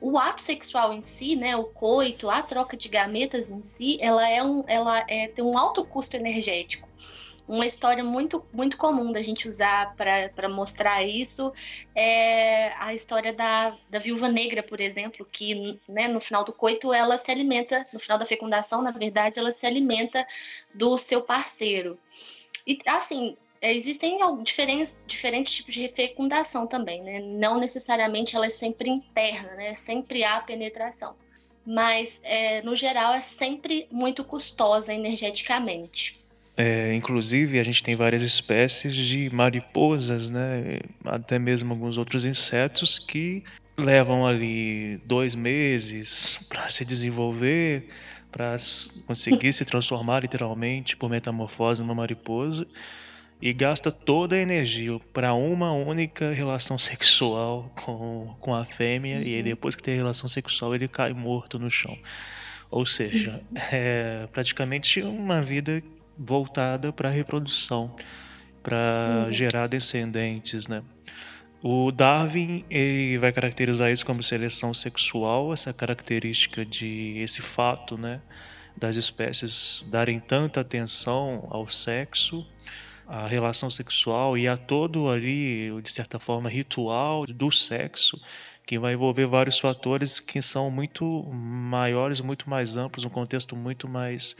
o 0.00 0.18
ato 0.18 0.40
sexual 0.40 0.92
em 0.92 1.00
si, 1.00 1.36
né, 1.36 1.56
o 1.56 1.64
coito, 1.64 2.28
a 2.30 2.42
troca 2.42 2.76
de 2.76 2.88
gametas 2.88 3.50
em 3.50 3.62
si, 3.62 3.98
ela 4.00 4.28
é 4.28 4.42
um, 4.42 4.64
ela 4.66 5.04
é, 5.08 5.28
tem 5.28 5.44
um 5.44 5.56
alto 5.56 5.84
custo 5.84 6.16
energético 6.16 6.88
uma 7.48 7.64
história 7.64 8.04
muito, 8.04 8.44
muito 8.52 8.76
comum 8.76 9.10
da 9.10 9.22
gente 9.22 9.48
usar 9.48 9.94
para 9.96 10.48
mostrar 10.50 11.02
isso 11.02 11.50
é 11.94 12.74
a 12.76 12.92
história 12.92 13.32
da, 13.32 13.74
da 13.88 13.98
viúva 13.98 14.28
negra, 14.28 14.62
por 14.62 14.80
exemplo, 14.80 15.26
que 15.32 15.80
né, 15.88 16.06
no 16.06 16.20
final 16.20 16.44
do 16.44 16.52
coito 16.52 16.92
ela 16.92 17.16
se 17.16 17.30
alimenta, 17.30 17.86
no 17.90 17.98
final 17.98 18.18
da 18.18 18.26
fecundação, 18.26 18.82
na 18.82 18.90
verdade, 18.90 19.38
ela 19.38 19.50
se 19.50 19.66
alimenta 19.66 20.24
do 20.74 20.98
seu 20.98 21.22
parceiro. 21.22 21.98
E 22.66 22.78
assim, 22.86 23.34
existem 23.62 24.18
diferentes, 24.42 25.00
diferentes 25.06 25.54
tipos 25.54 25.74
de 25.74 25.88
fecundação 25.88 26.66
também, 26.66 27.02
né? 27.02 27.20
Não 27.20 27.58
necessariamente 27.58 28.36
ela 28.36 28.46
é 28.46 28.50
sempre 28.50 28.90
interna, 28.90 29.54
né? 29.54 29.74
Sempre 29.74 30.24
há 30.24 30.40
penetração. 30.40 31.16
Mas, 31.66 32.20
é, 32.24 32.62
no 32.62 32.74
geral, 32.74 33.12
é 33.12 33.20
sempre 33.20 33.86
muito 33.90 34.24
custosa 34.24 34.92
energeticamente. 34.94 36.18
É, 36.56 36.92
inclusive, 36.94 37.60
a 37.60 37.62
gente 37.62 37.82
tem 37.82 37.94
várias 37.94 38.22
espécies 38.22 38.94
de 38.94 39.30
mariposas, 39.30 40.30
né? 40.30 40.80
Até 41.04 41.38
mesmo 41.38 41.72
alguns 41.72 41.98
outros 41.98 42.24
insetos 42.24 42.98
que 42.98 43.44
levam 43.76 44.26
ali 44.26 44.96
dois 45.04 45.34
meses 45.34 46.38
para 46.48 46.68
se 46.68 46.84
desenvolver, 46.84 47.88
para 48.32 48.56
conseguir 49.06 49.52
se 49.54 49.64
transformar 49.64 50.20
literalmente 50.20 50.96
por 50.96 51.08
metamorfose 51.08 51.80
numa 51.80 51.94
mariposa 51.94 52.66
e 53.40 53.52
gasta 53.52 53.90
toda 53.90 54.34
a 54.34 54.38
energia 54.38 54.98
para 55.12 55.32
uma 55.32 55.72
única 55.72 56.32
relação 56.32 56.76
sexual 56.76 57.72
com, 57.84 58.34
com 58.40 58.54
a 58.54 58.64
fêmea 58.64 59.18
uhum. 59.18 59.22
e 59.22 59.42
depois 59.42 59.76
que 59.76 59.82
tem 59.82 59.94
a 59.94 59.98
relação 59.98 60.28
sexual 60.28 60.74
ele 60.74 60.88
cai 60.88 61.12
morto 61.12 61.58
no 61.58 61.70
chão. 61.70 61.96
Ou 62.70 62.84
seja, 62.84 63.40
é 63.72 64.28
praticamente 64.32 65.00
uma 65.02 65.40
vida 65.40 65.82
voltada 66.18 66.92
para 66.92 67.08
a 67.08 67.12
reprodução, 67.12 67.94
para 68.62 69.24
uhum. 69.26 69.32
gerar 69.32 69.68
descendentes, 69.68 70.66
né? 70.66 70.82
O 71.62 71.90
Darwin 71.90 72.64
ele 72.70 73.18
vai 73.18 73.32
caracterizar 73.32 73.90
isso 73.90 74.06
como 74.06 74.22
seleção 74.22 74.72
sexual, 74.72 75.52
essa 75.52 75.72
característica 75.72 76.64
de 76.64 77.18
esse 77.18 77.42
fato, 77.42 77.98
né, 77.98 78.20
das 78.76 78.94
espécies 78.94 79.84
darem 79.90 80.20
tanta 80.20 80.60
atenção 80.60 81.48
ao 81.50 81.68
sexo, 81.68 82.46
à 83.08 83.26
relação 83.26 83.70
sexual 83.70 84.36
e 84.36 84.46
a 84.46 84.56
todo 84.56 85.08
ali, 85.08 85.70
de 85.82 85.90
certa 85.90 86.18
forma, 86.18 86.48
ritual 86.48 87.26
do 87.26 87.50
sexo, 87.50 88.20
que 88.66 88.78
vai 88.78 88.92
envolver 88.92 89.26
vários 89.26 89.58
fatores 89.58 90.20
que 90.20 90.42
são 90.42 90.70
muito 90.70 91.24
maiores, 91.32 92.20
muito 92.20 92.48
mais 92.50 92.76
amplos, 92.76 93.04
um 93.04 93.08
contexto 93.08 93.56
muito 93.56 93.88
mais 93.88 94.36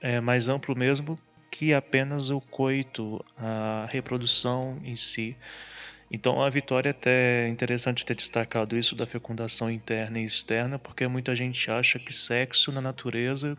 é 0.00 0.20
mais 0.20 0.48
amplo 0.48 0.76
mesmo 0.76 1.18
que 1.50 1.72
apenas 1.72 2.30
o 2.30 2.40
coito, 2.40 3.24
a 3.36 3.86
reprodução 3.90 4.78
em 4.84 4.94
si. 4.94 5.36
Então 6.10 6.42
a 6.42 6.48
Vitória 6.48 6.90
é 6.90 6.92
até 6.92 7.48
interessante 7.48 8.04
ter 8.04 8.14
destacado 8.14 8.76
isso 8.76 8.94
da 8.94 9.06
fecundação 9.06 9.70
interna 9.70 10.20
e 10.20 10.24
externa, 10.24 10.78
porque 10.78 11.06
muita 11.08 11.34
gente 11.34 11.70
acha 11.70 11.98
que 11.98 12.12
sexo 12.12 12.70
na 12.70 12.80
natureza 12.80 13.56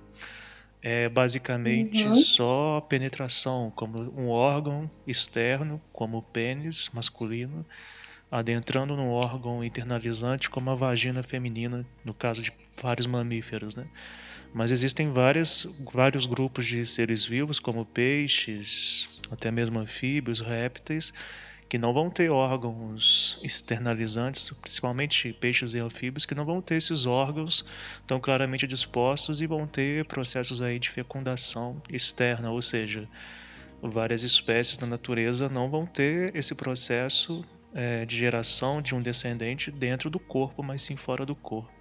é 0.82 1.10
basicamente 1.10 2.04
uhum. 2.04 2.16
só 2.16 2.82
penetração, 2.82 3.72
como 3.76 4.02
um 4.18 4.30
órgão 4.30 4.90
externo, 5.06 5.82
como 5.92 6.18
o 6.18 6.22
pênis 6.22 6.90
masculino, 6.94 7.66
adentrando 8.32 8.96
num 8.96 9.10
órgão 9.10 9.64
internalizante, 9.64 10.50
como 10.50 10.70
a 10.70 10.76
vagina 10.76 11.22
feminina, 11.24 11.86
no 12.06 12.14
caso 12.14 12.42
de 12.42 12.54
vários 12.82 13.08
mamíferos, 13.08 13.76
né? 13.76 13.86
Mas 14.54 14.72
existem 14.72 15.12
várias, 15.12 15.68
vários 15.94 16.26
grupos 16.26 16.66
de 16.66 16.86
seres 16.86 17.26
vivos, 17.26 17.60
como 17.60 17.86
peixes, 17.86 19.08
até 19.30 19.52
mesmo 19.52 19.80
anfíbios, 19.80 20.40
répteis, 20.42 21.14
que 21.70 21.78
não 21.78 21.94
vão 21.94 22.10
ter 22.10 22.32
órgãos 22.32 23.40
externalizantes, 23.44 24.50
principalmente 24.50 25.32
peixes 25.34 25.76
e 25.76 25.80
anfíbios, 25.80 26.26
que 26.26 26.34
não 26.34 26.44
vão 26.44 26.62
ter 26.62 26.78
esses 26.78 27.06
órgãos 27.06 27.64
tão 28.08 28.20
claramente 28.20 28.66
dispostos 28.66 29.40
e 29.40 29.46
vão 29.46 29.68
ter 29.68 30.04
processos 30.06 30.64
aí 30.64 30.80
de 30.80 30.90
fecundação 30.90 31.80
externa, 31.88 32.50
ou 32.50 32.60
seja, 32.60 33.08
várias 33.82 34.24
espécies 34.24 34.80
na 34.80 34.88
natureza 34.88 35.48
não 35.48 35.70
vão 35.70 35.86
ter 35.86 36.36
esse 36.36 36.56
processo 36.56 37.38
é, 37.74 38.04
de 38.04 38.18
geração 38.18 38.82
de 38.82 38.96
um 38.96 39.02
descendente 39.02 39.70
dentro 39.70 40.10
do 40.10 40.20
corpo, 40.20 40.64
mas 40.64 40.82
sim 40.82 40.96
fora 40.96 41.24
do 41.24 41.36
corpo. 41.36 41.72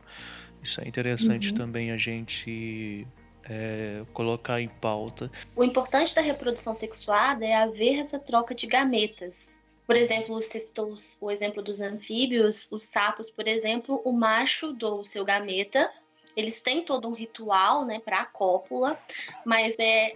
Isso 0.63 0.83
é 0.83 0.87
interessante 0.87 1.49
uhum. 1.49 1.55
também 1.55 1.93
a 1.93 1.97
gente 1.97 3.07
é, 3.45 4.03
colocar 4.13 4.61
em 4.61 4.69
pauta. 4.69 5.31
O 5.57 5.65
importante 5.65 6.15
da 6.15 6.21
reprodução 6.21 6.75
sexuada 6.75 7.47
é 7.47 7.55
haver 7.55 7.99
essa 7.99 8.19
troca 8.19 8.55
de 8.55 8.67
gametas. 8.67 9.63
Por 9.89 9.97
exemplo, 9.97 10.35
você 10.35 10.61
citou 10.61 10.95
o 11.23 11.31
exemplo 11.31 11.63
dos 11.63 11.81
anfíbios, 11.81 12.71
os 12.71 12.85
sapos, 12.85 13.31
por 13.31 13.49
exemplo, 13.49 14.03
o 14.05 14.13
macho 14.13 14.75
do 14.75 15.03
seu 15.03 15.25
gameta, 15.25 15.91
eles 16.37 16.61
têm 16.61 16.85
todo 16.85 17.09
um 17.09 17.15
ritual, 17.15 17.87
né, 17.87 17.99
para 17.99 18.19
a 18.19 18.27
cópula, 18.27 19.03
mas 19.47 19.79
é 19.79 20.13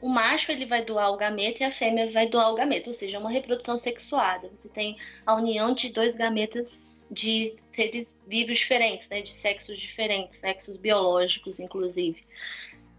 o 0.00 0.08
macho 0.08 0.52
ele 0.52 0.64
vai 0.64 0.84
doar 0.84 1.10
o 1.10 1.16
gameta 1.16 1.64
e 1.64 1.66
a 1.66 1.72
fêmea 1.72 2.06
vai 2.06 2.28
doar 2.28 2.52
o 2.52 2.54
gameta, 2.54 2.88
ou 2.88 2.94
seja, 2.94 3.16
é 3.16 3.20
uma 3.20 3.28
reprodução 3.28 3.76
sexuada. 3.76 4.48
Você 4.54 4.68
tem 4.68 4.96
a 5.26 5.34
união 5.34 5.74
de 5.74 5.88
dois 5.88 6.14
gametas 6.14 6.96
de 7.10 7.48
seres 7.48 8.22
vivos 8.28 8.58
diferentes, 8.58 9.08
né, 9.08 9.22
de 9.22 9.32
sexos 9.32 9.76
diferentes, 9.80 10.36
sexos 10.36 10.76
biológicos, 10.76 11.58
inclusive. 11.58 12.22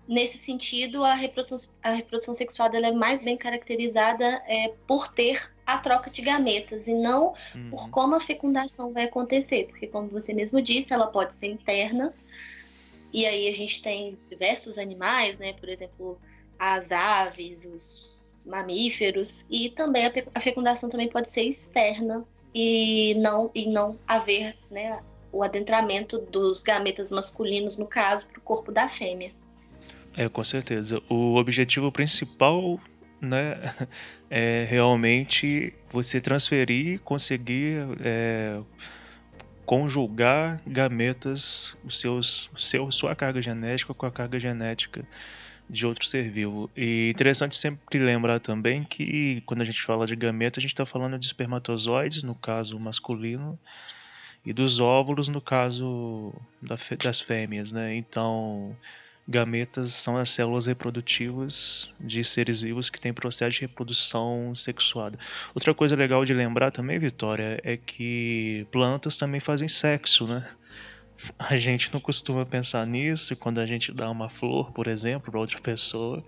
Nesse 0.07 0.37
sentido, 0.37 1.03
a 1.03 1.13
reprodução, 1.13 1.73
a 1.83 1.91
reprodução 1.91 2.33
sexuada 2.33 2.77
é 2.77 2.91
mais 2.91 3.21
bem 3.21 3.35
caracterizada 3.35 4.25
é, 4.47 4.73
por 4.87 5.09
ter 5.09 5.51
a 5.65 5.77
troca 5.77 6.09
de 6.09 6.21
gametas 6.21 6.87
e 6.87 6.93
não 6.93 7.33
uhum. 7.55 7.69
por 7.71 7.89
como 7.89 8.15
a 8.15 8.19
fecundação 8.19 8.93
vai 8.93 9.03
acontecer, 9.03 9.65
porque, 9.67 9.85
como 9.85 10.07
você 10.07 10.33
mesmo 10.33 10.61
disse, 10.61 10.93
ela 10.93 11.07
pode 11.07 11.33
ser 11.33 11.47
interna. 11.47 12.13
E 13.11 13.25
aí 13.25 13.49
a 13.49 13.53
gente 13.53 13.81
tem 13.81 14.17
diversos 14.29 14.77
animais, 14.77 15.37
né? 15.37 15.53
Por 15.53 15.67
exemplo, 15.67 16.17
as 16.57 16.91
aves, 16.91 17.65
os 17.65 18.45
mamíferos, 18.47 19.45
e 19.49 19.69
também 19.69 20.09
a 20.33 20.39
fecundação 20.39 20.89
também 20.89 21.09
pode 21.09 21.29
ser 21.29 21.43
externa 21.43 22.25
e 22.53 23.13
não, 23.15 23.51
e 23.53 23.67
não 23.67 23.99
haver 24.07 24.57
né, 24.71 25.03
o 25.31 25.43
adentramento 25.43 26.17
dos 26.19 26.63
gametas 26.63 27.11
masculinos, 27.11 27.77
no 27.77 27.85
caso, 27.85 28.27
para 28.27 28.39
o 28.39 28.41
corpo 28.41 28.71
da 28.71 28.87
fêmea. 28.87 29.29
É, 30.17 30.27
com 30.27 30.43
certeza. 30.43 30.99
O 31.07 31.35
objetivo 31.35 31.91
principal 31.91 32.79
né, 33.21 33.55
é 34.31 34.65
realmente 34.67 35.71
você 35.91 36.19
transferir, 36.19 36.99
conseguir 37.01 37.85
é, 38.03 38.59
conjugar 39.63 40.59
gametas, 40.65 41.77
os 41.83 41.99
seus, 41.99 42.49
seu, 42.57 42.91
sua 42.91 43.15
carga 43.15 43.39
genética 43.39 43.93
com 43.93 44.07
a 44.07 44.11
carga 44.11 44.39
genética 44.39 45.07
de 45.69 45.85
outro 45.85 46.03
ser 46.03 46.31
vivo. 46.31 46.67
E 46.75 47.11
interessante 47.11 47.55
sempre 47.55 47.99
lembrar 47.99 48.39
também 48.39 48.83
que 48.83 49.43
quando 49.45 49.61
a 49.61 49.65
gente 49.65 49.83
fala 49.83 50.07
de 50.07 50.15
gameta, 50.15 50.59
a 50.59 50.61
gente 50.61 50.73
está 50.73 50.85
falando 50.85 51.19
de 51.19 51.27
espermatozoides, 51.27 52.23
no 52.23 52.33
caso 52.33 52.79
masculino, 52.79 53.59
e 54.43 54.51
dos 54.51 54.79
óvulos 54.79 55.27
no 55.27 55.41
caso 55.41 56.33
das 56.59 57.19
fêmeas, 57.19 57.71
né? 57.71 57.95
Então, 57.95 58.75
gametas 59.27 59.93
são 59.93 60.17
as 60.17 60.29
células 60.29 60.67
reprodutivas 60.67 61.89
de 61.99 62.23
seres 62.23 62.61
vivos 62.61 62.89
que 62.89 62.99
têm 62.99 63.13
processo 63.13 63.55
de 63.55 63.61
reprodução 63.61 64.55
sexuada. 64.55 65.19
Outra 65.53 65.73
coisa 65.73 65.95
legal 65.95 66.23
de 66.23 66.33
lembrar 66.33 66.71
também, 66.71 66.97
Vitória, 66.97 67.59
é 67.63 67.75
que 67.75 68.65
plantas 68.71 69.17
também 69.17 69.39
fazem 69.39 69.67
sexo, 69.67 70.25
né? 70.25 70.47
A 71.37 71.55
gente 71.55 71.91
não 71.91 71.99
costuma 71.99 72.45
pensar 72.45 72.85
nisso 72.85 73.35
quando 73.35 73.59
a 73.59 73.65
gente 73.65 73.91
dá 73.91 74.09
uma 74.09 74.29
flor, 74.29 74.71
por 74.71 74.87
exemplo, 74.87 75.31
para 75.31 75.39
outra 75.39 75.59
pessoa, 75.59 76.23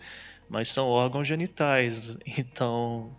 mas 0.49 0.69
são 0.69 0.87
órgãos 0.87 1.27
genitais. 1.27 2.17
Então, 2.37 3.15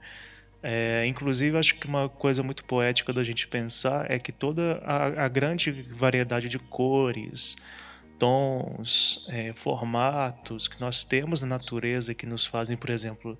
é, 0.63 1.07
inclusive, 1.07 1.57
acho 1.57 1.77
que 1.77 1.87
uma 1.87 2.09
coisa 2.09 2.43
muito 2.43 2.65
poética 2.65 3.13
da 3.13 3.23
gente 3.23 3.49
pensar 3.49 4.11
é 4.11 4.19
que 4.19 4.33
toda 4.33 4.79
a, 4.85 5.25
a 5.25 5.29
grande 5.29 5.71
variedade 5.71 6.49
de 6.49 6.59
cores, 6.59 7.57
tons, 8.21 9.27
é, 9.29 9.53
formatos 9.55 10.69
que 10.69 10.81
nós 10.81 11.03
temos 11.03 11.41
na 11.41 11.49
natureza 11.49 12.15
que 12.15 12.27
nos 12.27 12.47
fazem, 12.47 12.77
por 12.77 12.91
exemplo, 12.91 13.37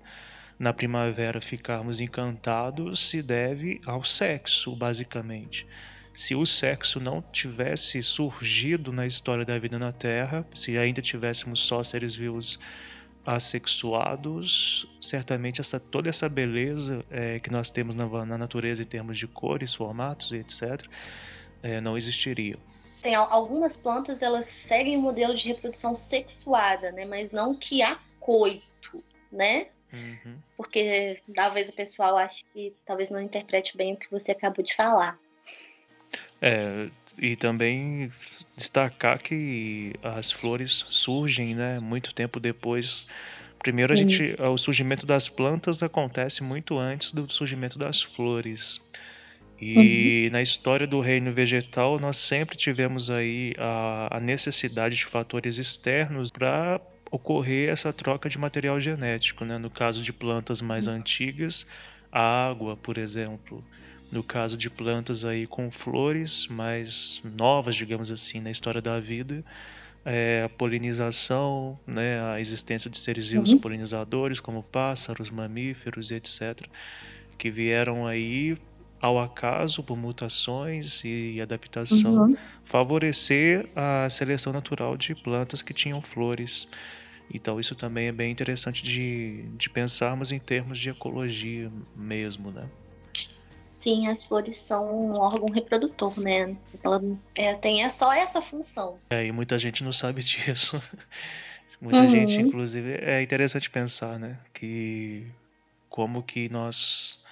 na 0.59 0.73
primavera 0.73 1.39
ficarmos 1.39 2.01
encantados 2.01 2.99
se 2.99 3.23
deve 3.23 3.79
ao 3.85 4.03
sexo, 4.03 4.75
basicamente 4.75 5.65
se 6.13 6.35
o 6.35 6.45
sexo 6.45 6.99
não 6.99 7.21
tivesse 7.21 8.03
surgido 8.03 8.91
na 8.91 9.07
história 9.07 9.45
da 9.45 9.57
vida 9.57 9.79
na 9.79 9.91
Terra, 9.91 10.45
se 10.53 10.77
ainda 10.77 11.01
tivéssemos 11.01 11.61
só 11.61 11.83
seres 11.83 12.15
vivos 12.15 12.59
assexuados, 13.25 14.87
certamente 14.99 15.61
essa, 15.61 15.79
toda 15.79 16.09
essa 16.09 16.27
beleza 16.27 17.05
é, 17.09 17.39
que 17.39 17.51
nós 17.51 17.69
temos 17.69 17.95
na, 17.95 18.25
na, 18.25 18.37
natureza 18.37 18.81
em 18.81 18.85
termos 18.85 19.17
de 19.17 19.27
cores, 19.27 19.73
formatos 19.73 20.31
e 20.31 20.37
etc., 20.37 20.85
é, 21.63 21.79
não 21.79 21.97
existiria. 21.97 22.55
Tem 23.01 23.15
algumas 23.15 23.75
plantas, 23.75 24.21
elas 24.21 24.45
seguem 24.45 24.97
o 24.97 25.01
modelo 25.01 25.33
de 25.33 25.47
reprodução 25.47 25.95
sexuada, 25.95 26.91
né? 26.91 27.05
Mas 27.05 27.31
não 27.31 27.55
que 27.55 27.81
há 27.81 27.99
coito, 28.19 29.03
né? 29.31 29.67
Uhum. 29.91 30.37
Porque 30.55 31.21
talvez 31.35 31.69
o 31.69 31.75
pessoal 31.75 32.17
ache 32.17 32.45
que 32.53 32.73
talvez 32.85 33.09
não 33.09 33.21
interprete 33.21 33.75
bem 33.75 33.93
o 33.93 33.97
que 33.97 34.09
você 34.09 34.31
acabou 34.31 34.63
de 34.63 34.75
falar. 34.75 35.19
É, 36.41 36.89
e 37.17 37.35
também 37.35 38.11
destacar 38.55 39.21
que 39.21 39.93
as 40.01 40.31
flores 40.31 40.85
surgem, 40.89 41.53
né, 41.53 41.79
muito 41.79 42.13
tempo 42.13 42.39
depois. 42.39 43.07
Primeiro 43.59 43.93
a 43.93 43.95
uhum. 43.95 44.09
gente, 44.09 44.35
o 44.41 44.57
surgimento 44.57 45.05
das 45.05 45.29
plantas 45.29 45.83
acontece 45.83 46.41
muito 46.41 46.77
antes 46.77 47.11
do 47.11 47.29
surgimento 47.31 47.77
das 47.77 48.01
flores. 48.01 48.81
E 49.61 50.25
uhum. 50.25 50.31
na 50.31 50.41
história 50.41 50.87
do 50.87 50.99
reino 50.99 51.31
vegetal 51.31 51.99
nós 51.99 52.17
sempre 52.17 52.57
tivemos 52.57 53.11
aí 53.11 53.53
a, 53.59 54.17
a 54.17 54.19
necessidade 54.19 54.95
de 54.95 55.05
fatores 55.05 55.57
externos 55.57 56.31
para 56.31 56.81
ocorrer 57.11 57.69
essa 57.69 57.93
troca 57.93 58.27
de 58.27 58.39
material 58.39 58.79
genético, 58.79 59.45
né? 59.45 59.57
No 59.57 59.69
caso 59.69 60.01
de 60.01 60.11
plantas 60.11 60.61
mais 60.61 60.87
uhum. 60.87 60.95
antigas, 60.95 61.67
a 62.11 62.49
água, 62.49 62.75
por 62.75 62.97
exemplo 62.97 63.63
no 64.11 64.21
caso 64.21 64.57
de 64.57 64.69
plantas 64.69 65.23
aí 65.23 65.47
com 65.47 65.71
flores 65.71 66.45
mais 66.47 67.21
novas, 67.23 67.75
digamos 67.75 68.11
assim, 68.11 68.41
na 68.41 68.51
história 68.51 68.81
da 68.81 68.99
vida, 68.99 69.43
é, 70.03 70.43
a 70.45 70.49
polinização, 70.49 71.79
né, 71.87 72.21
a 72.21 72.39
existência 72.39 72.89
de 72.89 72.97
seres 72.97 73.29
vivos 73.29 73.51
uhum. 73.51 73.59
polinizadores 73.59 74.39
como 74.39 74.61
pássaros, 74.61 75.29
mamíferos, 75.29 76.11
etc., 76.11 76.67
que 77.37 77.49
vieram 77.49 78.05
aí 78.05 78.57
ao 79.01 79.19
acaso 79.19 79.81
por 79.81 79.97
mutações 79.97 81.01
e 81.03 81.41
adaptação 81.41 82.27
uhum. 82.27 82.37
favorecer 82.63 83.67
a 83.75 84.07
seleção 84.09 84.53
natural 84.53 84.95
de 84.95 85.15
plantas 85.15 85.63
que 85.63 85.73
tinham 85.73 85.99
flores. 86.01 86.67
Então 87.33 87.59
isso 87.59 87.73
também 87.73 88.07
é 88.07 88.11
bem 88.11 88.31
interessante 88.31 88.83
de, 88.83 89.43
de 89.57 89.69
pensarmos 89.69 90.31
em 90.31 90.39
termos 90.39 90.77
de 90.77 90.91
ecologia 90.91 91.71
mesmo, 91.95 92.51
né? 92.51 92.69
Sim, 93.39 94.07
as 94.07 94.25
flores 94.25 94.55
são 94.55 94.93
um 94.93 95.13
órgão 95.15 95.49
reprodutor, 95.51 96.19
né? 96.19 96.55
Ela 96.83 97.01
é, 97.35 97.55
tem 97.55 97.83
é 97.83 97.89
só 97.89 98.13
essa 98.13 98.39
função. 98.39 98.99
É, 99.09 99.25
e 99.25 99.31
muita 99.31 99.57
gente 99.57 99.83
não 99.83 99.91
sabe 99.91 100.21
disso. 100.23 100.81
muita 101.81 102.01
uhum. 102.01 102.11
gente, 102.11 102.35
inclusive, 102.35 102.91
é 103.01 103.23
interessante 103.23 103.71
pensar, 103.71 104.19
né? 104.19 104.37
Que 104.53 105.25
como 105.89 106.21
que 106.21 106.47
nós 106.49 107.23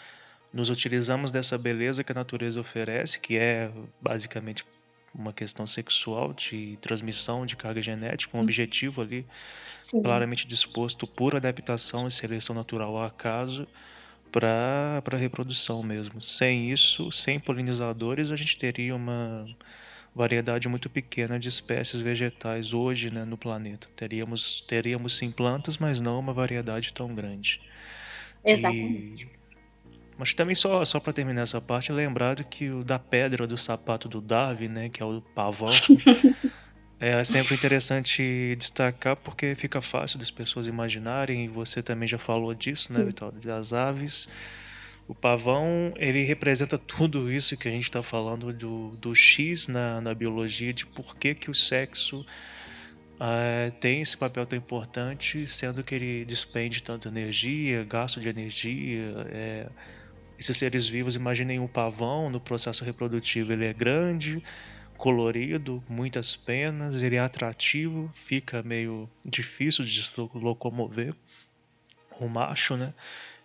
nos 0.54 0.70
utilizamos 0.70 1.32
dessa 1.32 1.58
beleza 1.58 2.04
que 2.04 2.12
a 2.12 2.16
natureza 2.16 2.60
oferece, 2.60 3.20
que 3.20 3.38
é 3.38 3.72
basicamente 4.02 4.66
uma 5.14 5.34
questão 5.34 5.66
sexual 5.66 6.34
de 6.34 6.78
transmissão 6.82 7.46
de 7.46 7.56
carga 7.56 7.82
genética, 7.82 8.36
um 8.36 8.40
uhum. 8.40 8.46
objetivo 8.46 9.02
ali 9.02 9.26
Sim. 9.80 10.02
claramente 10.02 10.48
disposto 10.48 11.08
por 11.08 11.36
adaptação 11.36 12.08
e 12.08 12.12
seleção 12.12 12.56
natural 12.56 12.96
ao 12.98 13.04
acaso 13.04 13.68
para 14.32 15.02
a 15.04 15.18
reprodução 15.18 15.82
mesmo. 15.82 16.22
Sem 16.22 16.72
isso, 16.72 17.12
sem 17.12 17.40
polinizadores, 17.40 18.32
a 18.32 18.36
gente 18.36 18.58
teria 18.58 18.96
uma 18.96 19.48
variedade 20.14 20.68
muito 20.68 20.90
pequena 20.90 21.40
de 21.40 21.50
espécies 21.50 22.02
vegetais 22.02 22.74
hoje 22.74 23.10
né, 23.10 23.26
no 23.26 23.38
planeta. 23.38 23.88
Teríamos, 23.96 24.62
teríamos 24.62 25.18
sim 25.18 25.32
plantas, 25.32 25.78
mas 25.78 26.00
não 26.00 26.20
uma 26.20 26.34
variedade 26.34 26.94
tão 26.94 27.14
grande. 27.16 27.62
Exatamente. 28.44 29.26
E... 29.26 29.38
Mas 30.20 30.34
também 30.34 30.54
só, 30.54 30.84
só 30.84 31.00
para 31.00 31.14
terminar 31.14 31.44
essa 31.44 31.62
parte, 31.62 31.94
lembrar 31.94 32.44
que 32.44 32.70
o 32.70 32.84
da 32.84 33.00
pedra 33.00 33.48
do 33.48 33.58
sapato 33.58 34.10
do 34.10 34.20
Darwin, 34.20 34.68
né, 34.68 34.90
que 34.90 35.02
é 35.02 35.06
o 35.06 35.22
pavão, 35.34 35.66
É 37.02 37.24
sempre 37.24 37.56
interessante 37.56 38.58
destacar 38.58 39.16
porque 39.16 39.56
fica 39.56 39.80
fácil 39.80 40.20
das 40.20 40.30
pessoas 40.30 40.68
imaginarem, 40.68 41.46
e 41.46 41.48
você 41.48 41.82
também 41.82 42.10
já 42.10 42.18
falou 42.18 42.54
disso, 42.54 42.92
né, 42.92 43.02
Vitória, 43.06 43.40
das 43.40 43.72
aves. 43.72 44.28
O 45.08 45.16
pavão, 45.16 45.94
ele 45.96 46.26
representa 46.26 46.78
tudo 46.78 47.32
isso 47.32 47.56
que 47.56 47.70
a 47.70 47.72
gente 47.72 47.86
está 47.86 48.04
falando 48.04 48.52
do, 48.52 48.98
do 48.98 49.16
X 49.16 49.70
na, 49.70 50.02
na 50.02 50.14
biologia, 50.14 50.74
de 50.74 50.86
por 50.86 51.16
que, 51.16 51.34
que 51.34 51.50
o 51.50 51.56
sexo 51.56 52.26
uh, 53.16 53.72
tem 53.80 54.02
esse 54.02 54.18
papel 54.18 54.46
tão 54.46 54.58
importante, 54.58 55.48
sendo 55.48 55.82
que 55.86 55.96
ele 55.96 56.26
despende 56.26 56.84
tanta 56.84 57.08
energia, 57.08 57.86
gasto 57.86 58.20
de 58.20 58.28
energia. 58.28 59.16
É, 59.30 59.70
esses 60.39 60.58
seres 60.58 60.88
vivos, 60.88 61.17
imaginem 61.17 61.60
um 61.60 61.67
pavão 61.67 62.30
no 62.30 62.39
processo 62.39 62.86
reprodutivo, 62.86 63.52
ele 63.52 63.65
é 63.65 63.73
grande, 63.73 64.41
colorido, 64.97 65.84
muitas 65.88 66.36
penas, 66.36 67.04
ele 67.04 67.17
é 67.17 67.19
atrativo, 67.19 68.10
fica 68.15 68.63
meio 68.63 69.10
difícil 69.25 69.84
de 69.84 70.02
se 70.02 70.19
locomover, 70.34 71.13
o 72.19 72.28
macho, 72.28 72.78
né? 72.78 72.93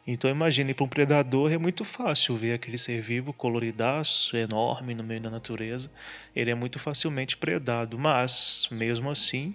Então 0.06 0.30
imagine 0.30 0.74
para 0.74 0.84
um 0.84 0.88
predador 0.88 1.50
é 1.50 1.56
muito 1.56 1.82
fácil 1.82 2.36
ver 2.36 2.52
aquele 2.52 2.76
ser 2.76 3.00
vivo 3.00 3.32
coloridaço, 3.32 4.36
enorme 4.36 4.94
no 4.94 5.02
meio 5.02 5.20
da 5.20 5.30
natureza. 5.30 5.90
Ele 6.36 6.50
é 6.50 6.54
muito 6.54 6.78
facilmente 6.78 7.36
predado, 7.36 7.98
mas 7.98 8.68
mesmo 8.70 9.10
assim 9.10 9.54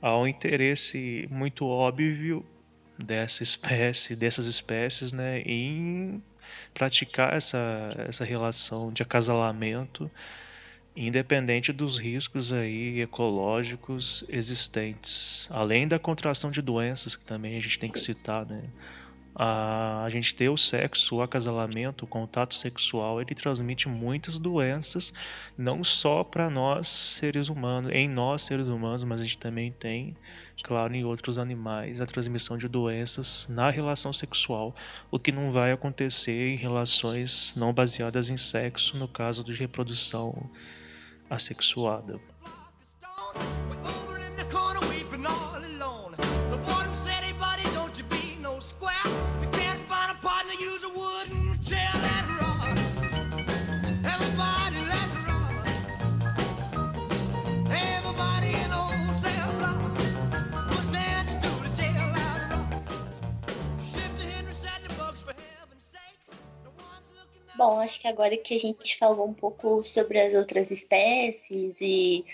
há 0.00 0.18
um 0.18 0.26
interesse 0.26 1.28
muito 1.30 1.64
óbvio 1.64 2.44
dessa 2.98 3.42
espécie, 3.42 4.16
dessas 4.16 4.46
espécies, 4.46 5.12
né, 5.12 5.40
em 5.42 6.20
praticar 6.74 7.34
essa, 7.34 7.88
essa 8.08 8.24
relação 8.24 8.92
de 8.92 9.02
acasalamento 9.02 10.10
independente 10.94 11.72
dos 11.72 11.98
riscos 11.98 12.52
aí 12.52 13.00
ecológicos 13.00 14.24
existentes, 14.28 15.46
além 15.50 15.88
da 15.88 15.98
contração 15.98 16.50
de 16.50 16.60
doenças 16.60 17.16
que 17.16 17.24
também 17.24 17.56
a 17.56 17.60
gente 17.60 17.78
tem 17.78 17.90
que 17.90 17.98
citar, 17.98 18.44
né? 18.44 18.62
A, 19.34 20.04
a 20.04 20.10
gente 20.10 20.34
ter 20.34 20.50
o 20.50 20.56
sexo, 20.56 21.16
o 21.16 21.22
acasalamento, 21.22 22.04
o 22.04 22.08
contato 22.08 22.54
sexual, 22.54 23.20
ele 23.20 23.34
transmite 23.34 23.88
muitas 23.88 24.38
doenças, 24.38 25.12
não 25.56 25.82
só 25.82 26.22
para 26.22 26.50
nós 26.50 26.88
seres 26.88 27.48
humanos, 27.48 27.90
em 27.92 28.08
nós 28.08 28.42
seres 28.42 28.68
humanos, 28.68 29.04
mas 29.04 29.20
a 29.20 29.22
gente 29.22 29.38
também 29.38 29.72
tem, 29.72 30.14
claro, 30.62 30.94
em 30.94 31.04
outros 31.04 31.38
animais, 31.38 32.00
a 32.00 32.06
transmissão 32.06 32.58
de 32.58 32.68
doenças 32.68 33.46
na 33.48 33.70
relação 33.70 34.12
sexual, 34.12 34.74
o 35.10 35.18
que 35.18 35.32
não 35.32 35.50
vai 35.50 35.72
acontecer 35.72 36.50
em 36.50 36.56
relações 36.56 37.54
não 37.56 37.72
baseadas 37.72 38.28
em 38.28 38.36
sexo, 38.36 38.96
no 38.96 39.08
caso 39.08 39.42
de 39.42 39.54
reprodução 39.54 40.50
assexuada. 41.30 42.20
Bom, 67.62 67.78
acho 67.78 68.00
que 68.00 68.08
agora 68.08 68.36
que 68.36 68.56
a 68.56 68.58
gente 68.58 68.98
falou 68.98 69.24
um 69.24 69.32
pouco 69.32 69.84
sobre 69.84 70.20
as 70.20 70.34
outras 70.34 70.72
espécies 70.72 71.80
e 71.80 72.24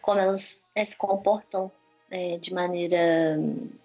como 0.00 0.20
elas 0.20 0.62
né, 0.76 0.84
se 0.84 0.96
comportam 0.96 1.72
é, 2.08 2.38
de 2.38 2.54
maneira 2.54 2.96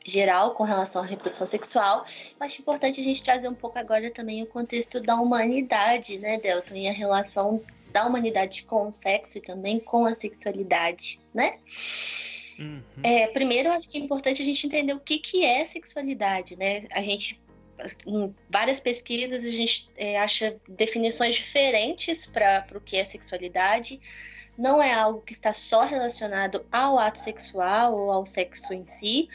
geral 0.05 0.53
com 0.53 0.63
relação 0.63 1.01
à 1.01 1.05
reprodução 1.05 1.47
sexual, 1.47 2.05
acho 2.39 2.61
importante 2.61 3.01
a 3.01 3.03
gente 3.03 3.23
trazer 3.23 3.49
um 3.49 3.55
pouco 3.55 3.79
agora 3.79 4.11
também 4.11 4.43
o 4.43 4.45
contexto 4.45 4.99
da 4.99 5.15
humanidade, 5.15 6.19
né, 6.19 6.37
Delton, 6.37 6.75
e 6.75 6.87
a 6.87 6.93
relação 6.93 7.63
da 7.91 8.05
humanidade 8.05 8.61
com 8.65 8.87
o 8.87 8.93
sexo 8.93 9.39
e 9.39 9.41
também 9.41 9.79
com 9.79 10.05
a 10.05 10.13
sexualidade, 10.13 11.19
né? 11.33 11.57
Uhum. 12.59 12.83
É, 13.01 13.25
primeiro, 13.29 13.71
acho 13.71 13.89
que 13.89 13.97
é 13.97 14.01
importante 14.01 14.39
a 14.39 14.45
gente 14.45 14.67
entender 14.67 14.93
o 14.93 14.99
que, 14.99 15.17
que 15.17 15.43
é 15.43 15.65
sexualidade, 15.65 16.55
né? 16.59 16.83
A 16.93 17.01
gente 17.01 17.41
em 18.05 18.33
várias 18.49 18.79
pesquisas 18.79 19.43
a 19.43 19.51
gente 19.51 19.89
é, 19.97 20.19
acha 20.19 20.55
definições 20.67 21.35
diferentes 21.35 22.25
para 22.25 22.65
o 22.75 22.81
que 22.81 22.97
é 22.97 23.03
sexualidade 23.03 23.99
não 24.57 24.81
é 24.81 24.93
algo 24.93 25.21
que 25.21 25.33
está 25.33 25.53
só 25.53 25.83
relacionado 25.83 26.65
ao 26.71 26.97
ato 26.97 27.19
sexual 27.19 27.93
ou 27.93 28.11
ao 28.11 28.25
sexo 28.25 28.73
em 28.73 28.85
si, 28.85 29.27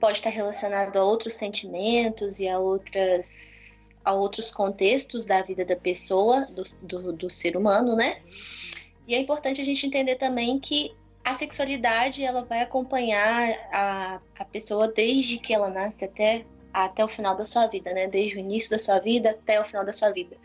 pode 0.00 0.18
estar 0.18 0.30
relacionado 0.30 0.96
a 0.96 1.04
outros 1.04 1.34
sentimentos 1.34 2.40
e 2.40 2.48
a 2.48 2.58
outras 2.58 3.96
a 4.04 4.12
outros 4.12 4.50
contextos 4.50 5.26
da 5.26 5.42
vida 5.42 5.66
da 5.66 5.76
pessoa, 5.76 6.46
do, 6.46 6.62
do, 6.82 7.12
do 7.12 7.30
ser 7.30 7.56
humano, 7.56 7.94
né? 7.94 8.22
E 9.06 9.14
é 9.14 9.18
importante 9.18 9.60
a 9.60 9.64
gente 9.64 9.86
entender 9.86 10.14
também 10.14 10.58
que 10.58 10.94
a 11.22 11.34
sexualidade 11.34 12.24
ela 12.24 12.42
vai 12.42 12.62
acompanhar 12.62 13.52
a, 13.70 14.20
a 14.38 14.44
pessoa 14.46 14.88
desde 14.88 15.38
que 15.38 15.52
ela 15.52 15.68
nasce 15.68 16.06
até 16.06 16.44
até 16.72 17.04
o 17.04 17.08
final 17.08 17.34
da 17.34 17.44
sua 17.44 17.66
vida, 17.66 17.92
né? 17.92 18.06
Desde 18.06 18.36
o 18.36 18.40
início 18.40 18.70
da 18.70 18.78
sua 18.78 18.98
vida 18.98 19.30
até 19.30 19.60
o 19.60 19.64
final 19.64 19.84
da 19.84 19.92
sua 19.92 20.10
vida. 20.10 20.36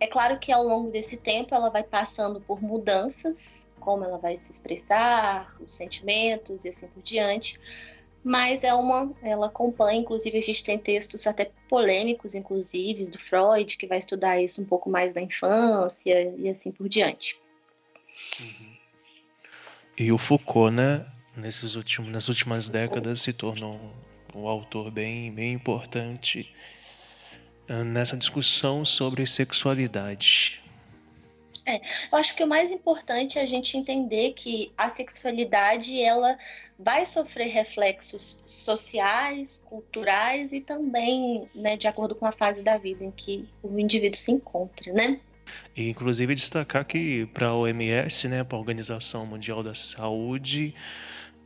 É 0.00 0.06
claro 0.06 0.38
que 0.38 0.52
ao 0.52 0.64
longo 0.64 0.90
desse 0.90 1.18
tempo 1.18 1.54
ela 1.54 1.70
vai 1.70 1.82
passando 1.82 2.40
por 2.40 2.62
mudanças, 2.62 3.72
como 3.80 4.04
ela 4.04 4.18
vai 4.18 4.36
se 4.36 4.50
expressar, 4.50 5.46
os 5.60 5.74
sentimentos 5.74 6.64
e 6.64 6.68
assim 6.68 6.88
por 6.88 7.02
diante. 7.02 7.58
Mas 8.22 8.64
é 8.64 8.72
uma, 8.72 9.12
ela 9.22 9.48
acompanha, 9.48 10.00
inclusive 10.00 10.38
a 10.38 10.40
gente 10.40 10.64
tem 10.64 10.78
textos 10.78 11.26
até 11.26 11.50
polêmicos, 11.68 12.34
inclusive, 12.34 13.10
do 13.10 13.18
Freud, 13.18 13.76
que 13.76 13.86
vai 13.86 13.98
estudar 13.98 14.40
isso 14.40 14.62
um 14.62 14.64
pouco 14.64 14.88
mais 14.88 15.12
da 15.12 15.20
infância 15.20 16.34
e 16.38 16.48
assim 16.48 16.72
por 16.72 16.88
diante. 16.88 17.36
Uhum. 18.40 18.74
E 19.96 20.10
o 20.10 20.16
Foucault, 20.16 20.74
né, 20.74 21.06
nesses 21.36 21.74
últimos, 21.74 22.10
nas 22.10 22.28
últimas 22.28 22.68
décadas 22.68 23.22
se 23.22 23.32
tornou 23.32 23.78
um 24.34 24.48
autor 24.48 24.90
bem, 24.90 25.32
bem 25.32 25.52
importante 25.52 26.52
ah, 27.68 27.84
nessa 27.84 28.16
discussão 28.16 28.84
sobre 28.84 29.26
sexualidade. 29.26 30.62
É, 31.66 31.76
eu 32.12 32.18
acho 32.18 32.36
que 32.36 32.44
o 32.44 32.46
mais 32.46 32.72
importante 32.72 33.38
é 33.38 33.42
a 33.42 33.46
gente 33.46 33.76
entender 33.78 34.32
que 34.32 34.70
a 34.76 34.90
sexualidade 34.90 35.98
ela 35.98 36.36
vai 36.78 37.06
sofrer 37.06 37.46
reflexos 37.46 38.42
sociais, 38.44 39.64
culturais 39.64 40.52
e 40.52 40.60
também, 40.60 41.48
né, 41.54 41.76
de 41.76 41.86
acordo 41.86 42.14
com 42.14 42.26
a 42.26 42.32
fase 42.32 42.62
da 42.62 42.76
vida 42.76 43.02
em 43.02 43.10
que 43.10 43.48
o 43.62 43.78
indivíduo 43.78 44.18
se 44.18 44.32
encontra, 44.32 44.92
né? 44.92 45.18
E 45.74 45.88
inclusive 45.88 46.34
destacar 46.34 46.84
que 46.84 47.26
para 47.26 47.48
a 47.48 47.56
OMS, 47.56 48.28
né, 48.28 48.44
para 48.44 48.56
a 48.56 48.60
Organização 48.60 49.24
Mundial 49.24 49.62
da 49.62 49.74
Saúde, 49.74 50.74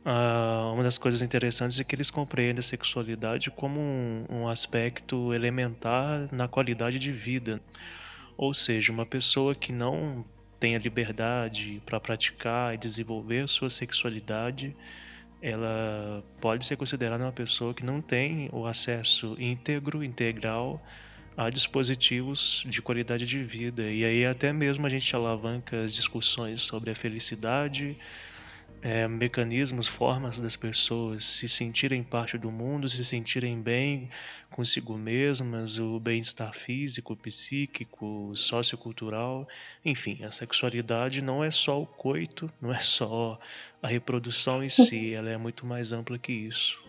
Uh, 0.05 0.73
uma 0.73 0.83
das 0.83 0.97
coisas 0.97 1.21
interessantes 1.21 1.79
é 1.79 1.83
que 1.83 1.93
eles 1.93 2.09
compreendem 2.09 2.59
a 2.59 2.63
sexualidade 2.63 3.51
como 3.51 3.79
um, 3.81 4.25
um 4.29 4.47
aspecto 4.47 5.33
elementar 5.33 6.33
na 6.33 6.47
qualidade 6.47 6.97
de 6.97 7.11
vida. 7.11 7.61
Ou 8.37 8.53
seja, 8.53 8.91
uma 8.91 9.05
pessoa 9.05 9.53
que 9.53 9.73
não 9.73 10.25
tem 10.59 10.75
a 10.75 10.79
liberdade 10.79 11.81
para 11.85 11.99
praticar 11.99 12.73
e 12.73 12.77
desenvolver 12.77 13.47
sua 13.47 13.69
sexualidade, 13.69 14.75
ela 15.41 16.23
pode 16.41 16.65
ser 16.65 16.77
considerada 16.77 17.23
uma 17.23 17.31
pessoa 17.31 17.73
que 17.73 17.85
não 17.85 18.01
tem 18.01 18.49
o 18.51 18.65
acesso 18.65 19.35
íntegro, 19.39 20.03
integral 20.03 20.81
a 21.35 21.49
dispositivos 21.49 22.65
de 22.67 22.81
qualidade 22.81 23.25
de 23.25 23.41
vida. 23.43 23.83
E 23.83 24.03
aí 24.03 24.25
até 24.25 24.51
mesmo 24.51 24.85
a 24.85 24.89
gente 24.89 25.15
alavanca 25.15 25.83
as 25.83 25.93
discussões 25.93 26.61
sobre 26.61 26.91
a 26.91 26.95
felicidade, 26.95 27.97
é, 28.81 29.07
mecanismos, 29.07 29.87
formas 29.87 30.39
das 30.39 30.55
pessoas 30.55 31.25
se 31.25 31.49
sentirem 31.49 32.03
parte 32.03 32.37
do 32.37 32.49
mundo, 32.49 32.87
se 32.87 33.03
sentirem 33.03 33.61
bem 33.61 34.09
consigo 34.51 34.97
mesmas, 34.97 35.77
o 35.77 35.99
bem-estar 35.99 36.53
físico, 36.53 37.15
psíquico, 37.15 38.31
sociocultural, 38.35 39.47
enfim, 39.83 40.23
a 40.23 40.31
sexualidade 40.31 41.21
não 41.21 41.43
é 41.43 41.51
só 41.51 41.81
o 41.81 41.85
coito, 41.85 42.51
não 42.61 42.73
é 42.73 42.79
só 42.79 43.39
a 43.81 43.87
reprodução 43.87 44.63
em 44.63 44.69
si, 44.69 45.13
ela 45.13 45.29
é 45.29 45.37
muito 45.37 45.65
mais 45.65 45.91
ampla 45.91 46.17
que 46.17 46.31
isso. 46.31 46.81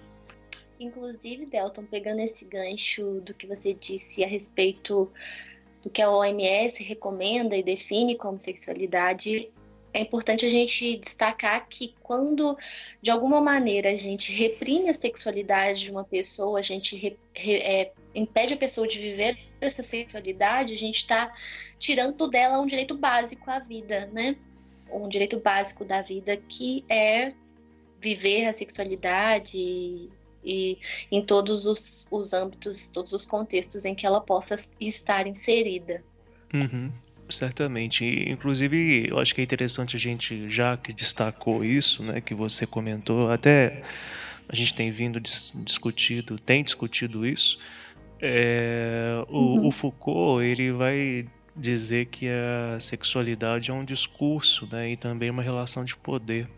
Inclusive, 0.78 1.46
Delton, 1.46 1.84
pegando 1.84 2.20
esse 2.20 2.46
gancho 2.46 3.20
do 3.20 3.34
que 3.34 3.46
você 3.46 3.74
disse 3.74 4.24
a 4.24 4.26
respeito 4.26 5.10
do 5.82 5.90
que 5.90 6.00
a 6.00 6.10
OMS 6.10 6.82
recomenda 6.84 7.56
e 7.56 7.62
define 7.62 8.16
como 8.16 8.40
sexualidade, 8.40 9.50
é 9.92 10.00
importante 10.00 10.46
a 10.46 10.50
gente 10.50 10.96
destacar 10.96 11.66
que 11.68 11.94
quando 12.02 12.56
de 13.02 13.10
alguma 13.10 13.40
maneira 13.40 13.90
a 13.90 13.96
gente 13.96 14.32
reprime 14.32 14.88
a 14.88 14.94
sexualidade 14.94 15.82
de 15.82 15.90
uma 15.90 16.04
pessoa, 16.04 16.58
a 16.58 16.62
gente 16.62 16.96
re, 16.96 17.18
re, 17.34 17.54
é, 17.56 17.92
impede 18.14 18.54
a 18.54 18.56
pessoa 18.56 18.86
de 18.86 18.98
viver 18.98 19.36
essa 19.60 19.82
sexualidade, 19.82 20.74
a 20.74 20.78
gente 20.78 20.96
está 20.96 21.32
tirando 21.78 22.28
dela 22.28 22.60
um 22.60 22.66
direito 22.66 22.96
básico 22.96 23.50
à 23.50 23.58
vida, 23.58 24.08
né? 24.12 24.36
Um 24.92 25.08
direito 25.08 25.38
básico 25.38 25.84
da 25.84 26.02
vida 26.02 26.36
que 26.36 26.84
é 26.88 27.28
viver 27.98 28.46
a 28.46 28.52
sexualidade 28.52 29.56
e, 29.58 30.08
e 30.44 30.78
em 31.10 31.24
todos 31.24 31.66
os, 31.66 32.08
os 32.10 32.32
âmbitos, 32.32 32.88
todos 32.88 33.12
os 33.12 33.26
contextos 33.26 33.84
em 33.84 33.94
que 33.94 34.06
ela 34.06 34.20
possa 34.20 34.56
estar 34.80 35.26
inserida. 35.26 36.02
Uhum. 36.52 36.92
Certamente. 37.30 38.04
Inclusive, 38.28 39.08
eu 39.08 39.18
acho 39.18 39.34
que 39.34 39.40
é 39.40 39.44
interessante 39.44 39.96
a 39.96 39.98
gente, 39.98 40.48
já 40.50 40.76
que 40.76 40.92
destacou 40.92 41.64
isso, 41.64 42.02
né, 42.02 42.20
que 42.20 42.34
você 42.34 42.66
comentou, 42.66 43.30
até 43.30 43.82
a 44.48 44.54
gente 44.54 44.74
tem 44.74 44.90
vindo 44.90 45.20
dis 45.20 45.52
discutido, 45.64 46.38
tem 46.38 46.62
discutido 46.62 47.26
isso. 47.26 47.58
É, 48.20 49.24
o, 49.28 49.38
uhum. 49.38 49.66
o, 49.68 49.70
Foucault 49.70 50.44
ele 50.44 50.72
vai 50.72 51.26
dizer 51.56 52.06
que 52.06 52.28
a 52.28 52.78
sexualidade 52.78 53.70
é 53.70 53.74
um 53.74 53.84
discurso, 53.84 54.68
né, 54.70 54.90
e 54.90 54.96
também 54.96 55.30
uma 55.30 55.42
relação 55.42 55.84
de 55.84 55.96
poder. 55.96 56.48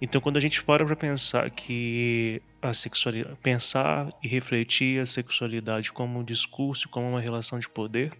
Então, 0.00 0.20
quando 0.20 0.36
a 0.36 0.40
gente 0.40 0.62
para 0.62 0.84
para 0.84 0.94
pensar 0.94 1.48
que 1.50 2.42
a 2.60 2.74
sexualidade, 2.74 3.36
pensar 3.42 4.10
e 4.22 4.28
refletir 4.28 5.00
a 5.00 5.06
sexualidade 5.06 5.90
como 5.90 6.18
um 6.18 6.24
discurso, 6.24 6.88
como 6.88 7.08
uma 7.08 7.20
relação 7.20 7.58
de 7.58 7.68
poder, 7.68 8.12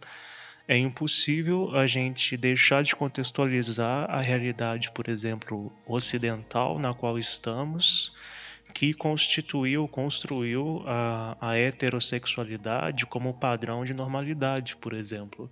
é 0.69 0.77
impossível 0.77 1.77
a 1.77 1.87
gente 1.87 2.37
deixar 2.37 2.83
de 2.83 2.97
contextualizar 2.97 4.11
a 4.11 4.21
realidade, 4.21 4.91
por 4.91 5.09
exemplo, 5.09 5.73
ocidental 5.87 6.79
na 6.79 6.93
qual 6.93 7.19
estamos, 7.19 8.13
que 8.75 8.93
constituiu, 8.93 9.87
construiu 9.87 10.83
a, 10.87 11.37
a 11.41 11.57
heterossexualidade 11.57 13.07
como 13.07 13.33
padrão 13.33 13.85
de 13.85 13.95
normalidade, 13.95 14.77
por 14.77 14.93
exemplo. 14.93 15.51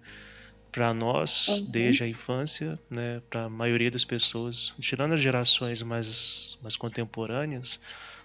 Para 0.73 0.93
nós, 0.93 1.47
uhum. 1.47 1.71
desde 1.71 2.03
a 2.03 2.09
infância, 2.09 2.77
né, 2.91 3.23
para 3.31 3.45
a 3.45 3.49
maioria 3.49 3.93
das 3.93 4.05
pessoas, 4.05 4.75
tirando 4.81 5.15
as 5.15 5.21
gerações 5.21 5.81
mais, 5.83 6.59
mais 6.61 6.77
contemporâneas, 6.77 7.79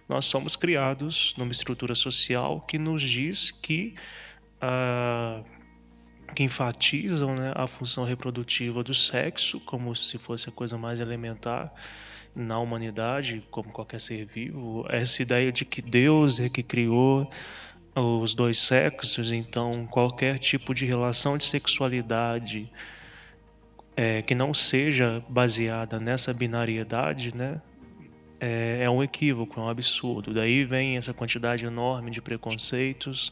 nós 0.08 0.26
somos 0.26 0.56
criados 0.56 1.36
numa 1.38 1.52
estrutura 1.52 1.94
social 1.94 2.60
que 2.62 2.80
nos 2.80 3.04
diz 3.04 3.52
que 3.52 3.94
uh, 4.56 5.46
que 6.36 6.44
enfatizam 6.44 7.36
né, 7.36 7.52
a 7.56 7.68
função 7.68 8.04
reprodutiva 8.04 8.84
do 8.84 8.94
sexo 8.94 9.60
como 9.62 9.96
se 9.96 10.18
fosse 10.18 10.50
a 10.50 10.52
coisa 10.52 10.78
mais 10.78 11.00
elementar 11.00 11.74
na 12.36 12.60
humanidade, 12.60 13.44
como 13.50 13.72
qualquer 13.72 14.00
ser 14.00 14.26
vivo. 14.26 14.86
Essa 14.90 15.22
ideia 15.22 15.52
de 15.52 15.66
que 15.66 15.82
Deus 15.82 16.40
é 16.40 16.48
que 16.48 16.64
criou 16.64 17.30
os 17.96 18.34
dois 18.34 18.60
sexos, 18.60 19.32
então 19.32 19.86
qualquer 19.88 20.40
tipo 20.40 20.74
de 20.74 20.86
relação 20.86 21.38
de 21.38 21.44
sexualidade 21.44 22.72
é, 23.96 24.22
que 24.22 24.34
não 24.34 24.54
seja 24.54 25.24
baseada 25.28 26.00
nessa 26.00 26.34
binariedade, 26.34 27.36
né, 27.36 27.62
é, 28.40 28.84
é 28.84 28.90
um 28.90 29.04
equívoco, 29.04 29.60
é 29.60 29.64
um 29.64 29.70
absurdo. 29.70 30.34
Daí 30.34 30.64
vem 30.64 30.98
essa 30.98 31.14
quantidade 31.14 31.66
enorme 31.66 32.12
de 32.12 32.22
preconceitos, 32.22 33.32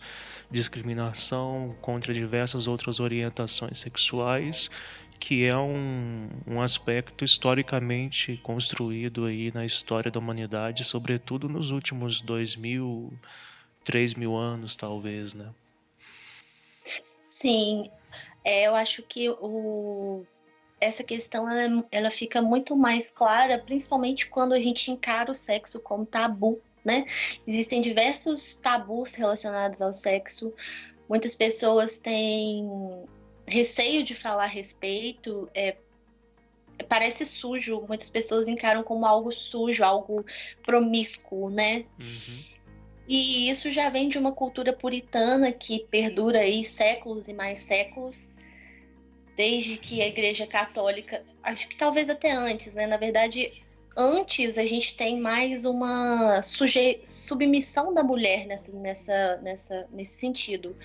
discriminação 0.50 1.76
contra 1.82 2.14
diversas 2.14 2.68
outras 2.68 3.00
orientações 3.00 3.80
sexuais, 3.80 4.70
que 5.20 5.46
é 5.46 5.58
um, 5.58 6.30
um 6.46 6.62
aspecto 6.62 7.26
historicamente 7.26 8.38
construído 8.44 9.26
aí 9.26 9.52
na 9.54 9.66
história 9.66 10.12
da 10.12 10.20
humanidade, 10.20 10.84
sobretudo 10.84 11.50
nos 11.50 11.72
últimos 11.72 12.22
dois 12.22 12.56
mil, 12.56 13.12
três 13.84 14.14
mil 14.14 14.36
anos, 14.36 14.76
talvez, 14.76 15.34
né? 15.34 15.50
Sim, 16.84 17.84
é, 18.44 18.68
eu 18.68 18.76
acho 18.76 19.04
que 19.04 19.30
o, 19.30 20.26
essa 20.80 21.04
questão 21.04 21.50
ela, 21.50 21.86
ela 21.92 22.12
fica 22.12 22.42
muito 22.42 22.76
mais 22.76 23.10
clara, 23.10 23.58
principalmente 23.58 24.28
quando 24.28 24.54
a 24.54 24.60
gente 24.60 24.92
encara 24.92 25.32
o 25.32 25.36
sexo 25.36 25.80
como 25.80 26.06
tabu, 26.06 26.60
né? 26.86 27.06
Existem 27.46 27.82
diversos 27.82 28.56
tabus 28.56 29.16
relacionados 29.16 29.82
ao 29.82 29.94
sexo. 29.94 30.54
Muitas 31.10 31.36
pessoas 31.36 31.98
têm 32.00 32.70
receio 33.46 34.04
de 34.04 34.14
falar 34.14 34.44
a 34.44 34.48
respeito, 34.48 35.50
é, 35.54 35.78
parece 36.88 37.26
sujo. 37.26 37.84
Muitas 37.88 38.10
pessoas 38.10 38.48
encaram 38.48 38.84
como 38.84 39.06
algo 39.06 39.32
sujo, 39.32 39.84
algo 39.84 40.24
promíscuo, 40.64 41.50
né? 41.50 41.86
Uhum. 42.00 42.58
E 43.08 43.50
isso 43.50 43.72
já 43.72 43.90
vem 43.90 44.10
de 44.10 44.18
uma 44.18 44.34
cultura 44.34 44.74
puritana 44.74 45.52
que 45.52 45.86
perdura 45.90 46.40
aí 46.40 46.64
séculos 46.64 47.30
e 47.30 47.34
mais 47.34 47.60
séculos, 47.60 48.36
desde 49.38 49.78
que 49.78 50.02
a 50.02 50.08
Igreja 50.08 50.48
Católica, 50.48 51.24
acho 51.44 51.68
que 51.70 51.78
talvez 51.78 52.10
até 52.10 52.32
antes, 52.32 52.74
né? 52.74 52.88
Na 52.88 52.98
verdade, 52.98 53.54
antes 53.96 54.58
a 54.58 54.66
gente 54.66 54.98
tem 54.98 55.22
mais 55.22 55.64
uma 55.64 56.42
suje... 56.42 57.00
submissão 57.04 57.94
da 57.94 58.04
mulher 58.04 58.48
nessa, 58.48 58.76
nessa, 58.76 59.38
nessa, 59.44 59.88
nesse 59.92 60.18
sentido. 60.18 60.76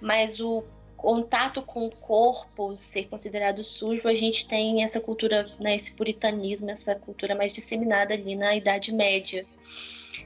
Mas 0.00 0.40
o 0.40 0.64
contato 0.96 1.60
com 1.60 1.86
o 1.86 1.94
corpo 1.94 2.74
ser 2.74 3.08
considerado 3.08 3.62
sujo, 3.62 4.08
a 4.08 4.14
gente 4.14 4.48
tem 4.48 4.82
essa 4.82 5.00
cultura, 5.00 5.46
né, 5.60 5.76
esse 5.76 5.94
puritanismo, 5.94 6.70
essa 6.70 6.94
cultura 6.94 7.34
mais 7.34 7.52
disseminada 7.52 8.14
ali 8.14 8.34
na 8.34 8.56
Idade 8.56 8.90
Média. 8.90 9.46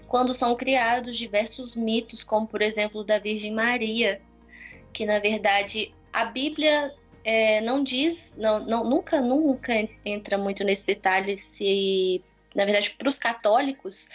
Quando 0.06 0.32
são 0.32 0.54
criados 0.54 1.16
diversos 1.18 1.74
mitos, 1.74 2.22
como 2.22 2.46
por 2.46 2.62
exemplo 2.62 3.02
da 3.02 3.18
Virgem 3.18 3.52
Maria, 3.52 4.22
que 4.92 5.04
na 5.04 5.18
verdade 5.18 5.92
a 6.12 6.26
Bíblia 6.26 6.94
é, 7.24 7.61
não 7.61 7.82
diz, 7.82 8.37
não, 8.38 8.61
não, 8.61 8.85
nunca, 8.85 9.20
nunca 9.20 9.72
entra 10.04 10.37
muito 10.38 10.64
nesse 10.64 10.87
detalhe 10.87 11.37
se, 11.37 12.22
na 12.54 12.64
verdade, 12.64 12.90
para 12.90 13.08
os 13.08 13.18
católicos, 13.18 14.08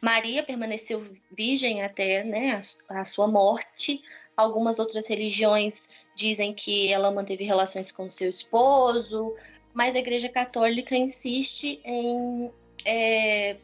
Maria 0.00 0.42
permaneceu 0.42 1.06
virgem 1.30 1.82
até 1.82 2.24
né, 2.24 2.60
a, 2.88 3.00
a 3.00 3.04
sua 3.04 3.28
morte, 3.28 4.02
Algumas 4.36 4.78
outras 4.78 5.08
religiões 5.08 5.88
dizem 6.14 6.54
que 6.54 6.90
ela 6.92 7.10
manteve 7.10 7.44
relações 7.44 7.92
com 7.92 8.08
seu 8.08 8.30
esposo, 8.30 9.34
mas 9.74 9.94
a 9.94 9.98
Igreja 9.98 10.28
Católica 10.28 10.96
insiste 10.96 11.80
em, 11.84 12.50
é, 12.84 13.56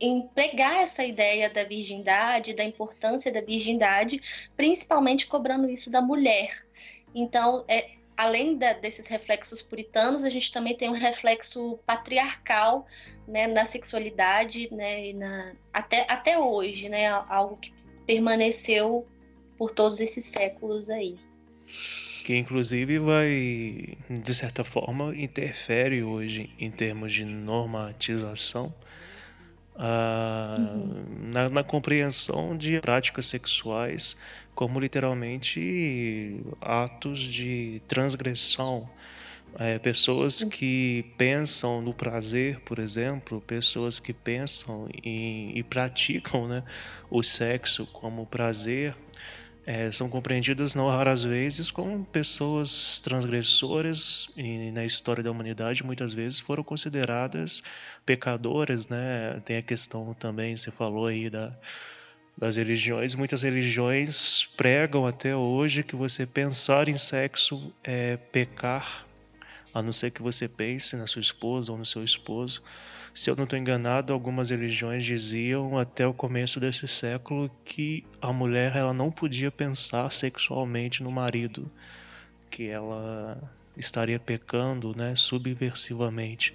em 0.00 0.22
pregar 0.34 0.76
essa 0.82 1.04
ideia 1.04 1.50
da 1.50 1.62
virgindade, 1.62 2.54
da 2.54 2.64
importância 2.64 3.30
da 3.30 3.42
virgindade, 3.42 4.50
principalmente 4.56 5.26
cobrando 5.26 5.68
isso 5.68 5.90
da 5.90 6.00
mulher. 6.00 6.50
Então, 7.14 7.64
é, 7.68 7.90
além 8.16 8.56
da, 8.56 8.74
desses 8.74 9.06
reflexos 9.06 9.62
puritanos, 9.62 10.24
a 10.24 10.30
gente 10.30 10.52
também 10.52 10.76
tem 10.76 10.90
um 10.90 10.94
reflexo 10.94 11.78
patriarcal 11.86 12.84
né, 13.26 13.46
na 13.46 13.64
sexualidade, 13.64 14.72
né, 14.72 15.12
na, 15.14 15.52
até, 15.72 16.06
até 16.08 16.38
hoje, 16.38 16.88
né, 16.88 17.08
algo 17.28 17.56
que 17.56 17.72
permaneceu 18.06 19.06
por 19.56 19.70
todos 19.70 20.00
esses 20.00 20.24
séculos 20.24 20.90
aí. 20.90 21.16
Que 22.26 22.36
inclusive 22.36 22.98
vai, 22.98 23.96
de 24.08 24.34
certa 24.34 24.64
forma, 24.64 25.16
interfere 25.16 26.02
hoje 26.02 26.50
em 26.58 26.70
termos 26.70 27.12
de 27.12 27.24
normatização 27.24 28.74
uh, 29.80 30.60
uhum. 30.60 31.04
na, 31.32 31.48
na 31.48 31.64
compreensão 31.64 32.56
de 32.56 32.80
práticas 32.80 33.26
sexuais 33.26 34.16
como 34.54 34.78
literalmente 34.78 36.40
atos 36.60 37.18
de 37.18 37.80
transgressão. 37.88 38.88
É, 39.58 39.80
pessoas 39.80 40.44
que 40.44 41.04
pensam 41.18 41.82
no 41.82 41.92
prazer, 41.92 42.60
por 42.60 42.78
exemplo, 42.78 43.40
pessoas 43.40 43.98
que 43.98 44.12
pensam 44.12 44.88
em, 45.02 45.58
e 45.58 45.62
praticam 45.64 46.46
né, 46.46 46.62
o 47.10 47.20
sexo 47.20 47.84
como 47.86 48.26
prazer, 48.26 48.94
é, 49.66 49.90
são 49.92 50.08
compreendidas 50.08 50.74
não 50.74 50.88
raras 50.88 51.22
vezes 51.22 51.70
como 51.70 52.04
pessoas 52.06 52.98
transgressoras 53.00 54.28
e 54.36 54.70
na 54.70 54.84
história 54.84 55.22
da 55.22 55.30
humanidade 55.30 55.84
muitas 55.84 56.14
vezes 56.14 56.40
foram 56.40 56.62
consideradas 56.62 57.62
pecadoras, 58.06 58.88
né? 58.88 59.40
Tem 59.44 59.58
a 59.58 59.62
questão 59.62 60.14
também, 60.14 60.56
você 60.56 60.70
falou 60.70 61.06
aí 61.06 61.28
da, 61.28 61.54
das 62.36 62.56
religiões, 62.56 63.14
muitas 63.14 63.42
religiões 63.42 64.44
pregam 64.56 65.06
até 65.06 65.36
hoje 65.36 65.82
que 65.82 65.94
você 65.94 66.26
pensar 66.26 66.88
em 66.88 66.96
sexo 66.96 67.72
é 67.84 68.16
pecar, 68.16 69.04
a 69.74 69.82
não 69.82 69.92
ser 69.92 70.10
que 70.10 70.22
você 70.22 70.48
pense 70.48 70.96
na 70.96 71.06
sua 71.06 71.20
esposa 71.20 71.70
ou 71.70 71.78
no 71.78 71.84
seu 71.84 72.02
esposo. 72.02 72.62
Se 73.12 73.28
eu 73.28 73.36
não 73.36 73.44
estou 73.44 73.58
enganado, 73.58 74.12
algumas 74.12 74.50
religiões 74.50 75.04
diziam 75.04 75.76
até 75.78 76.06
o 76.06 76.14
começo 76.14 76.60
desse 76.60 76.86
século 76.86 77.50
que 77.64 78.04
a 78.20 78.32
mulher 78.32 78.76
ela 78.76 78.94
não 78.94 79.10
podia 79.10 79.50
pensar 79.50 80.10
sexualmente 80.10 81.02
no 81.02 81.10
marido, 81.10 81.70
que 82.50 82.68
ela 82.68 83.36
estaria 83.76 84.18
pecando, 84.18 84.96
né, 84.96 85.14
subversivamente. 85.16 86.54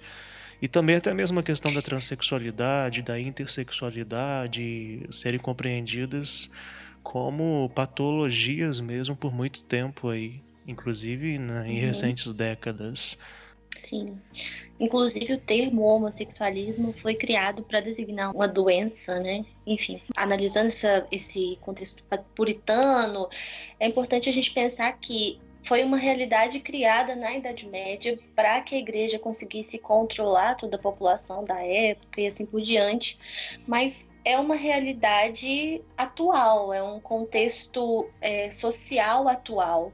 E 0.60 0.66
também 0.66 0.96
até 0.96 1.12
mesmo 1.12 1.38
a 1.38 1.42
questão 1.42 1.72
da 1.72 1.82
transexualidade, 1.82 3.02
da 3.02 3.20
intersexualidade 3.20 5.02
serem 5.10 5.38
compreendidas 5.38 6.50
como 7.02 7.70
patologias 7.74 8.80
mesmo 8.80 9.14
por 9.14 9.32
muito 9.32 9.62
tempo 9.62 10.08
aí, 10.08 10.42
inclusive 10.66 11.38
né, 11.38 11.68
em 11.68 11.74
uhum. 11.74 11.86
recentes 11.86 12.32
décadas. 12.32 13.18
Sim. 13.76 14.18
Inclusive 14.80 15.34
o 15.34 15.40
termo 15.40 15.82
homossexualismo 15.82 16.92
foi 16.92 17.14
criado 17.14 17.62
para 17.62 17.80
designar 17.80 18.34
uma 18.34 18.48
doença, 18.48 19.18
né? 19.20 19.44
Enfim, 19.66 20.02
analisando 20.16 20.68
essa, 20.68 21.06
esse 21.10 21.58
contexto 21.60 22.02
puritano, 22.34 23.28
é 23.78 23.86
importante 23.86 24.28
a 24.28 24.32
gente 24.32 24.50
pensar 24.52 24.92
que 24.92 25.38
foi 25.66 25.82
uma 25.82 25.96
realidade 25.96 26.60
criada 26.60 27.16
na 27.16 27.34
Idade 27.34 27.66
Média 27.66 28.16
para 28.36 28.60
que 28.60 28.76
a 28.76 28.78
igreja 28.78 29.18
conseguisse 29.18 29.78
controlar 29.78 30.54
toda 30.54 30.76
a 30.76 30.80
população 30.80 31.44
da 31.44 31.60
época 31.60 32.20
e 32.20 32.26
assim 32.26 32.46
por 32.46 32.62
diante, 32.62 33.18
mas 33.66 34.10
é 34.24 34.38
uma 34.38 34.54
realidade 34.54 35.82
atual, 35.96 36.72
é 36.72 36.80
um 36.82 37.00
contexto 37.00 38.08
é, 38.20 38.48
social 38.50 39.26
atual. 39.26 39.92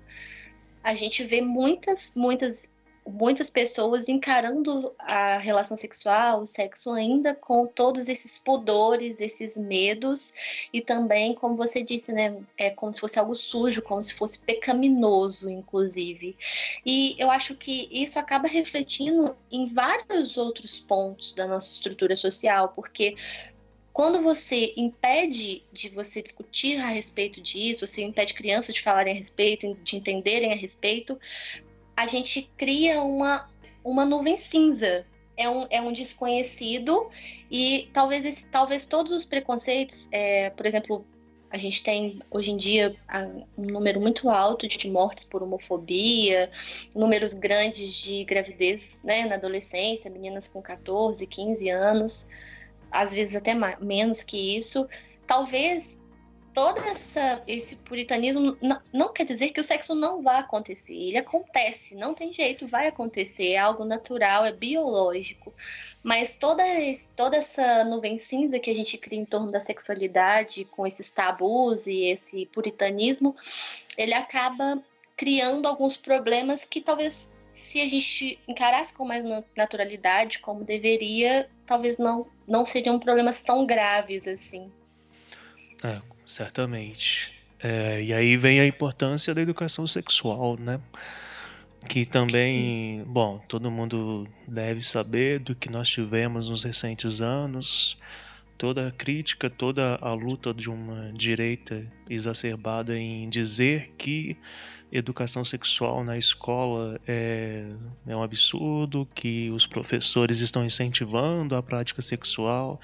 A 0.84 0.92
gente 0.92 1.24
vê 1.24 1.40
muitas, 1.40 2.12
muitas 2.14 2.74
muitas 3.06 3.50
pessoas 3.50 4.08
encarando 4.08 4.94
a 4.98 5.38
relação 5.38 5.76
sexual, 5.76 6.42
o 6.42 6.46
sexo 6.46 6.90
ainda 6.90 7.34
com 7.34 7.66
todos 7.66 8.08
esses 8.08 8.38
pudores, 8.38 9.20
esses 9.20 9.56
medos 9.56 10.68
e 10.72 10.80
também, 10.80 11.34
como 11.34 11.56
você 11.56 11.82
disse, 11.82 12.12
né, 12.12 12.36
é 12.56 12.70
como 12.70 12.92
se 12.92 13.00
fosse 13.00 13.18
algo 13.18 13.34
sujo, 13.34 13.82
como 13.82 14.02
se 14.02 14.14
fosse 14.14 14.40
pecaminoso, 14.40 15.50
inclusive. 15.50 16.36
E 16.86 17.16
eu 17.18 17.30
acho 17.30 17.54
que 17.56 17.88
isso 17.90 18.18
acaba 18.18 18.46
refletindo 18.46 19.36
em 19.50 19.66
vários 19.66 20.36
outros 20.36 20.78
pontos 20.78 21.32
da 21.32 21.46
nossa 21.46 21.70
estrutura 21.72 22.14
social, 22.14 22.68
porque 22.68 23.16
quando 23.92 24.22
você 24.22 24.72
impede 24.76 25.62
de 25.70 25.90
você 25.90 26.22
discutir 26.22 26.78
a 26.78 26.86
respeito 26.86 27.40
disso, 27.42 27.86
você 27.86 28.02
impede 28.02 28.32
crianças 28.32 28.74
de 28.74 28.80
falarem 28.80 29.12
a 29.12 29.16
respeito, 29.16 29.76
de 29.82 29.96
entenderem 29.96 30.50
a 30.52 30.56
respeito, 30.56 31.18
a 32.02 32.06
gente 32.06 32.50
cria 32.56 33.00
uma, 33.00 33.48
uma 33.84 34.04
nuvem 34.04 34.36
cinza. 34.36 35.06
É 35.34 35.48
um, 35.48 35.66
é 35.70 35.80
um 35.80 35.92
desconhecido 35.92 37.08
e 37.50 37.88
talvez, 37.92 38.48
talvez 38.52 38.84
todos 38.84 39.12
os 39.12 39.24
preconceitos, 39.24 40.08
é, 40.12 40.50
por 40.50 40.66
exemplo, 40.66 41.06
a 41.50 41.56
gente 41.56 41.82
tem 41.82 42.20
hoje 42.30 42.50
em 42.50 42.56
dia 42.56 42.94
um 43.56 43.64
número 43.64 43.98
muito 43.98 44.28
alto 44.28 44.68
de 44.68 44.90
mortes 44.90 45.24
por 45.24 45.42
homofobia, 45.42 46.50
números 46.94 47.32
grandes 47.32 47.94
de 47.94 48.24
gravidez 48.24 49.02
né, 49.04 49.24
na 49.24 49.36
adolescência, 49.36 50.10
meninas 50.10 50.48
com 50.48 50.60
14, 50.60 51.26
15 51.26 51.70
anos, 51.70 52.28
às 52.90 53.14
vezes 53.14 53.34
até 53.34 53.54
menos 53.80 54.22
que 54.22 54.56
isso. 54.56 54.86
Talvez 55.26 55.98
todo 56.54 56.78
essa, 56.80 57.42
esse 57.46 57.76
puritanismo 57.76 58.56
não, 58.60 58.80
não, 58.92 59.12
quer 59.12 59.24
dizer 59.24 59.50
que 59.50 59.60
o 59.60 59.64
sexo 59.64 59.94
não 59.94 60.22
vá 60.22 60.38
acontecer. 60.38 60.94
Ele 60.94 61.18
acontece, 61.18 61.96
não 61.96 62.14
tem 62.14 62.32
jeito, 62.32 62.66
vai 62.66 62.86
acontecer, 62.86 63.52
é 63.52 63.58
algo 63.58 63.84
natural, 63.84 64.44
é 64.44 64.52
biológico. 64.52 65.52
Mas 66.02 66.36
toda, 66.36 66.62
toda 67.16 67.36
essa 67.36 67.84
nuvem 67.84 68.16
cinza 68.18 68.58
que 68.58 68.70
a 68.70 68.74
gente 68.74 68.98
cria 68.98 69.20
em 69.20 69.24
torno 69.24 69.50
da 69.50 69.60
sexualidade, 69.60 70.64
com 70.66 70.86
esses 70.86 71.10
tabus 71.10 71.86
e 71.86 72.04
esse 72.04 72.46
puritanismo, 72.46 73.34
ele 73.96 74.14
acaba 74.14 74.82
criando 75.16 75.66
alguns 75.66 75.96
problemas 75.96 76.64
que 76.64 76.80
talvez 76.80 77.32
se 77.50 77.80
a 77.82 77.88
gente 77.88 78.38
encarasse 78.48 78.94
com 78.94 79.04
mais 79.04 79.24
naturalidade, 79.54 80.38
como 80.38 80.64
deveria, 80.64 81.48
talvez 81.66 81.98
não, 81.98 82.26
não 82.48 82.64
seriam 82.64 82.98
problemas 82.98 83.42
tão 83.42 83.66
graves 83.66 84.26
assim. 84.26 84.72
É, 85.84 86.00
Certamente. 86.24 87.32
É, 87.62 88.02
e 88.02 88.12
aí 88.12 88.36
vem 88.36 88.60
a 88.60 88.66
importância 88.66 89.32
da 89.34 89.40
educação 89.40 89.86
sexual, 89.86 90.58
né? 90.58 90.80
Que 91.88 92.04
também, 92.04 93.00
Sim. 93.00 93.04
bom, 93.06 93.38
todo 93.48 93.70
mundo 93.70 94.26
deve 94.46 94.82
saber 94.82 95.40
do 95.40 95.54
que 95.54 95.70
nós 95.70 95.88
tivemos 95.88 96.48
nos 96.48 96.64
recentes 96.64 97.20
anos, 97.20 97.98
toda 98.56 98.88
a 98.88 98.90
crítica, 98.92 99.50
toda 99.50 99.96
a 100.00 100.12
luta 100.12 100.54
de 100.54 100.70
uma 100.70 101.12
direita 101.12 101.84
exacerbada 102.08 102.96
em 102.96 103.28
dizer 103.28 103.92
que 103.98 104.36
educação 104.92 105.44
sexual 105.44 106.04
na 106.04 106.18
escola 106.18 107.00
é, 107.06 107.64
é 108.06 108.16
um 108.16 108.22
absurdo, 108.22 109.08
que 109.14 109.50
os 109.50 109.66
professores 109.66 110.40
estão 110.40 110.64
incentivando 110.64 111.56
a 111.56 111.62
prática 111.62 112.02
sexual 112.02 112.80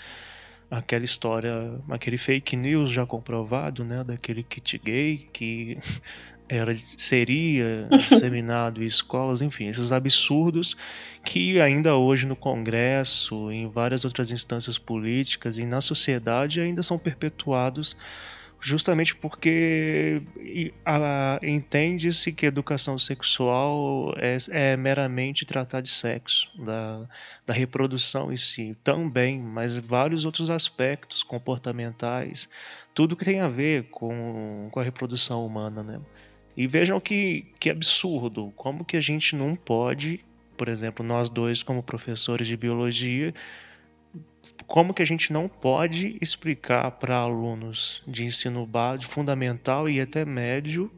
aquela 0.71 1.05
história, 1.05 1.81
aquele 1.89 2.19
fake 2.19 2.57
news 2.57 2.91
já 2.91 3.07
comprovado, 3.07 3.85
né, 3.85 4.05
daquele 4.05 4.43
kit 4.43 4.79
gay 4.79 5.29
que 5.33 5.79
era 6.49 6.75
seria 6.75 7.89
disseminado 8.03 8.83
em 8.83 8.87
escolas, 8.87 9.43
enfim, 9.43 9.69
esses 9.69 9.93
absurdos 9.93 10.77
que 11.25 11.61
ainda 11.61 11.97
hoje 11.97 12.27
no 12.27 12.37
Congresso, 12.37 13.51
em 13.51 13.69
várias 13.69 14.05
outras 14.05 14.31
instâncias 14.31 14.79
políticas 14.79 15.59
e 15.59 15.65
na 15.65 15.81
sociedade 15.81 16.61
ainda 16.61 16.83
são 16.83 16.99
perpetuados 16.99 17.97
justamente 18.61 19.14
porque 19.14 20.23
entende-se 21.42 22.33
que 22.33 22.47
educação 22.47 22.99
sexual 22.99 24.14
é, 24.16 24.37
é, 24.51 24.77
meramente 24.77 25.44
tratar 25.44 25.81
de 25.81 25.88
sexo, 25.88 26.51
da, 26.64 27.07
da 27.47 27.55
reprodução 27.55 28.33
em 28.33 28.37
si, 28.37 28.77
também, 28.83 29.38
mas 29.38 29.79
vários 29.79 30.25
outros 30.25 30.51
aspectos 30.51 31.23
comportamentais, 31.23 32.49
tudo 32.94 33.16
que 33.16 33.25
tem 33.25 33.40
a 33.40 33.49
ver 33.49 33.85
com, 33.90 34.68
com 34.71 34.81
a 34.81 34.83
reprodução 34.83 35.47
humana, 35.47 35.83
né? 35.83 36.01
E 36.57 36.66
vejam 36.66 36.99
que, 36.99 37.47
que 37.61 37.71
absurdo, 37.71 38.53
como 38.57 38.85
que 38.85 38.97
a 38.97 39.01
gente 39.01 39.37
não 39.37 39.55
pode, 39.55 40.25
por 40.57 40.66
exemplo, 40.66 41.07
nós 41.07 41.31
dois 41.31 41.62
como 41.62 41.85
professores 41.85 42.49
de 42.49 42.57
biologia, 42.57 43.33
como 44.67 44.93
que 44.93 45.03
a 45.03 45.07
gente 45.07 45.33
não 45.33 45.49
pode 45.49 46.19
explicar 46.21 46.91
para 46.93 47.17
alunos 47.17 48.03
de 48.07 48.25
ensino 48.25 48.67
básico, 48.67 49.13
fundamental 49.13 49.89
e 49.89 50.01
até 50.01 50.25
médio 50.25 50.91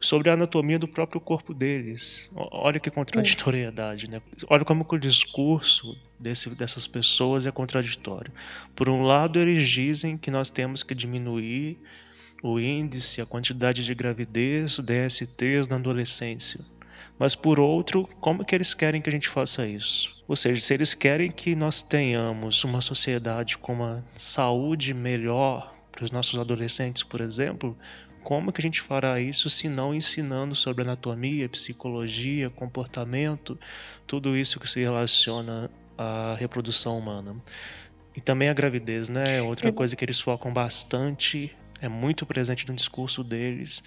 sobre 0.00 0.30
a 0.30 0.34
anatomia 0.34 0.78
do 0.78 0.86
próprio 0.86 1.20
corpo 1.20 1.54
deles. 1.54 2.28
Olha 2.34 2.78
que 2.78 2.90
contraditoriedade, 2.90 4.08
né? 4.08 4.20
Olha 4.48 4.64
como 4.64 4.84
que 4.84 4.94
o 4.94 4.98
discurso 4.98 5.98
desse, 6.18 6.50
dessas 6.50 6.86
pessoas 6.86 7.46
é 7.46 7.50
contraditório. 7.50 8.32
Por 8.76 8.88
um 8.88 9.02
lado, 9.02 9.38
eles 9.38 9.68
dizem 9.68 10.18
que 10.18 10.30
nós 10.30 10.50
temos 10.50 10.82
que 10.82 10.94
diminuir 10.94 11.78
o 12.42 12.60
índice, 12.60 13.22
a 13.22 13.26
quantidade 13.26 13.84
de 13.84 13.94
gravidez, 13.94 14.78
DSTs 14.78 15.66
na 15.66 15.76
adolescência. 15.76 16.60
Mas 17.18 17.34
por 17.34 17.60
outro, 17.60 18.06
como 18.20 18.44
que 18.44 18.54
eles 18.54 18.74
querem 18.74 19.00
que 19.00 19.08
a 19.08 19.12
gente 19.12 19.28
faça 19.28 19.66
isso? 19.66 20.14
Ou 20.26 20.34
seja, 20.34 20.60
se 20.60 20.74
eles 20.74 20.94
querem 20.94 21.30
que 21.30 21.54
nós 21.54 21.80
tenhamos 21.80 22.64
uma 22.64 22.80
sociedade 22.80 23.56
com 23.58 23.72
uma 23.72 24.04
saúde 24.16 24.92
melhor 24.92 25.74
para 25.92 26.04
os 26.04 26.10
nossos 26.10 26.38
adolescentes, 26.38 27.02
por 27.02 27.20
exemplo, 27.20 27.76
como 28.24 28.50
que 28.50 28.60
a 28.60 28.62
gente 28.62 28.80
fará 28.80 29.20
isso 29.20 29.48
se 29.50 29.68
não 29.68 29.94
ensinando 29.94 30.54
sobre 30.54 30.82
anatomia, 30.82 31.48
psicologia, 31.48 32.50
comportamento, 32.50 33.58
tudo 34.06 34.36
isso 34.36 34.58
que 34.58 34.68
se 34.68 34.80
relaciona 34.80 35.70
à 35.96 36.34
reprodução 36.34 36.98
humana? 36.98 37.36
E 38.16 38.20
também 38.20 38.48
a 38.48 38.54
gravidez, 38.54 39.08
né? 39.08 39.42
Outra 39.42 39.72
coisa 39.72 39.94
que 39.94 40.04
eles 40.04 40.20
focam 40.20 40.52
bastante, 40.52 41.54
é 41.80 41.88
muito 41.88 42.24
presente 42.24 42.66
no 42.66 42.74
discurso 42.74 43.22
deles, 43.22 43.82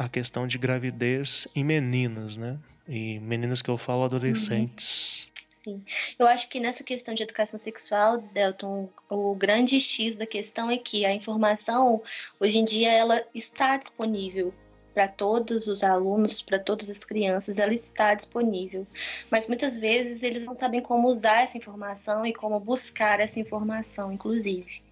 a 0.00 0.08
questão 0.08 0.46
de 0.46 0.56
gravidez 0.56 1.46
em 1.54 1.62
meninas, 1.62 2.34
né? 2.34 2.58
E 2.88 3.20
meninas 3.20 3.60
que 3.60 3.68
eu 3.68 3.76
falo 3.76 4.04
adolescentes. 4.04 5.24
Uhum. 5.26 5.30
Sim. 5.50 5.84
Eu 6.18 6.26
acho 6.26 6.48
que 6.48 6.58
nessa 6.58 6.82
questão 6.82 7.12
de 7.12 7.22
educação 7.22 7.58
sexual, 7.58 8.16
Delton, 8.16 8.88
o 9.10 9.34
grande 9.34 9.78
X 9.78 10.16
da 10.16 10.26
questão 10.26 10.70
é 10.70 10.78
que 10.78 11.04
a 11.04 11.12
informação, 11.12 12.02
hoje 12.40 12.58
em 12.58 12.64
dia, 12.64 12.90
ela 12.90 13.22
está 13.34 13.76
disponível 13.76 14.54
para 14.92 15.08
todos 15.08 15.66
os 15.66 15.82
alunos, 15.82 16.42
para 16.42 16.58
todas 16.58 16.90
as 16.90 17.04
crianças, 17.04 17.58
ela 17.58 17.72
está 17.72 18.14
disponível. 18.14 18.86
Mas 19.30 19.46
muitas 19.46 19.76
vezes 19.76 20.22
eles 20.22 20.44
não 20.44 20.54
sabem 20.54 20.80
como 20.80 21.08
usar 21.08 21.42
essa 21.42 21.56
informação 21.56 22.26
e 22.26 22.32
como 22.32 22.58
buscar 22.60 23.20
essa 23.20 23.40
informação, 23.40 24.12
inclusive. 24.12 24.82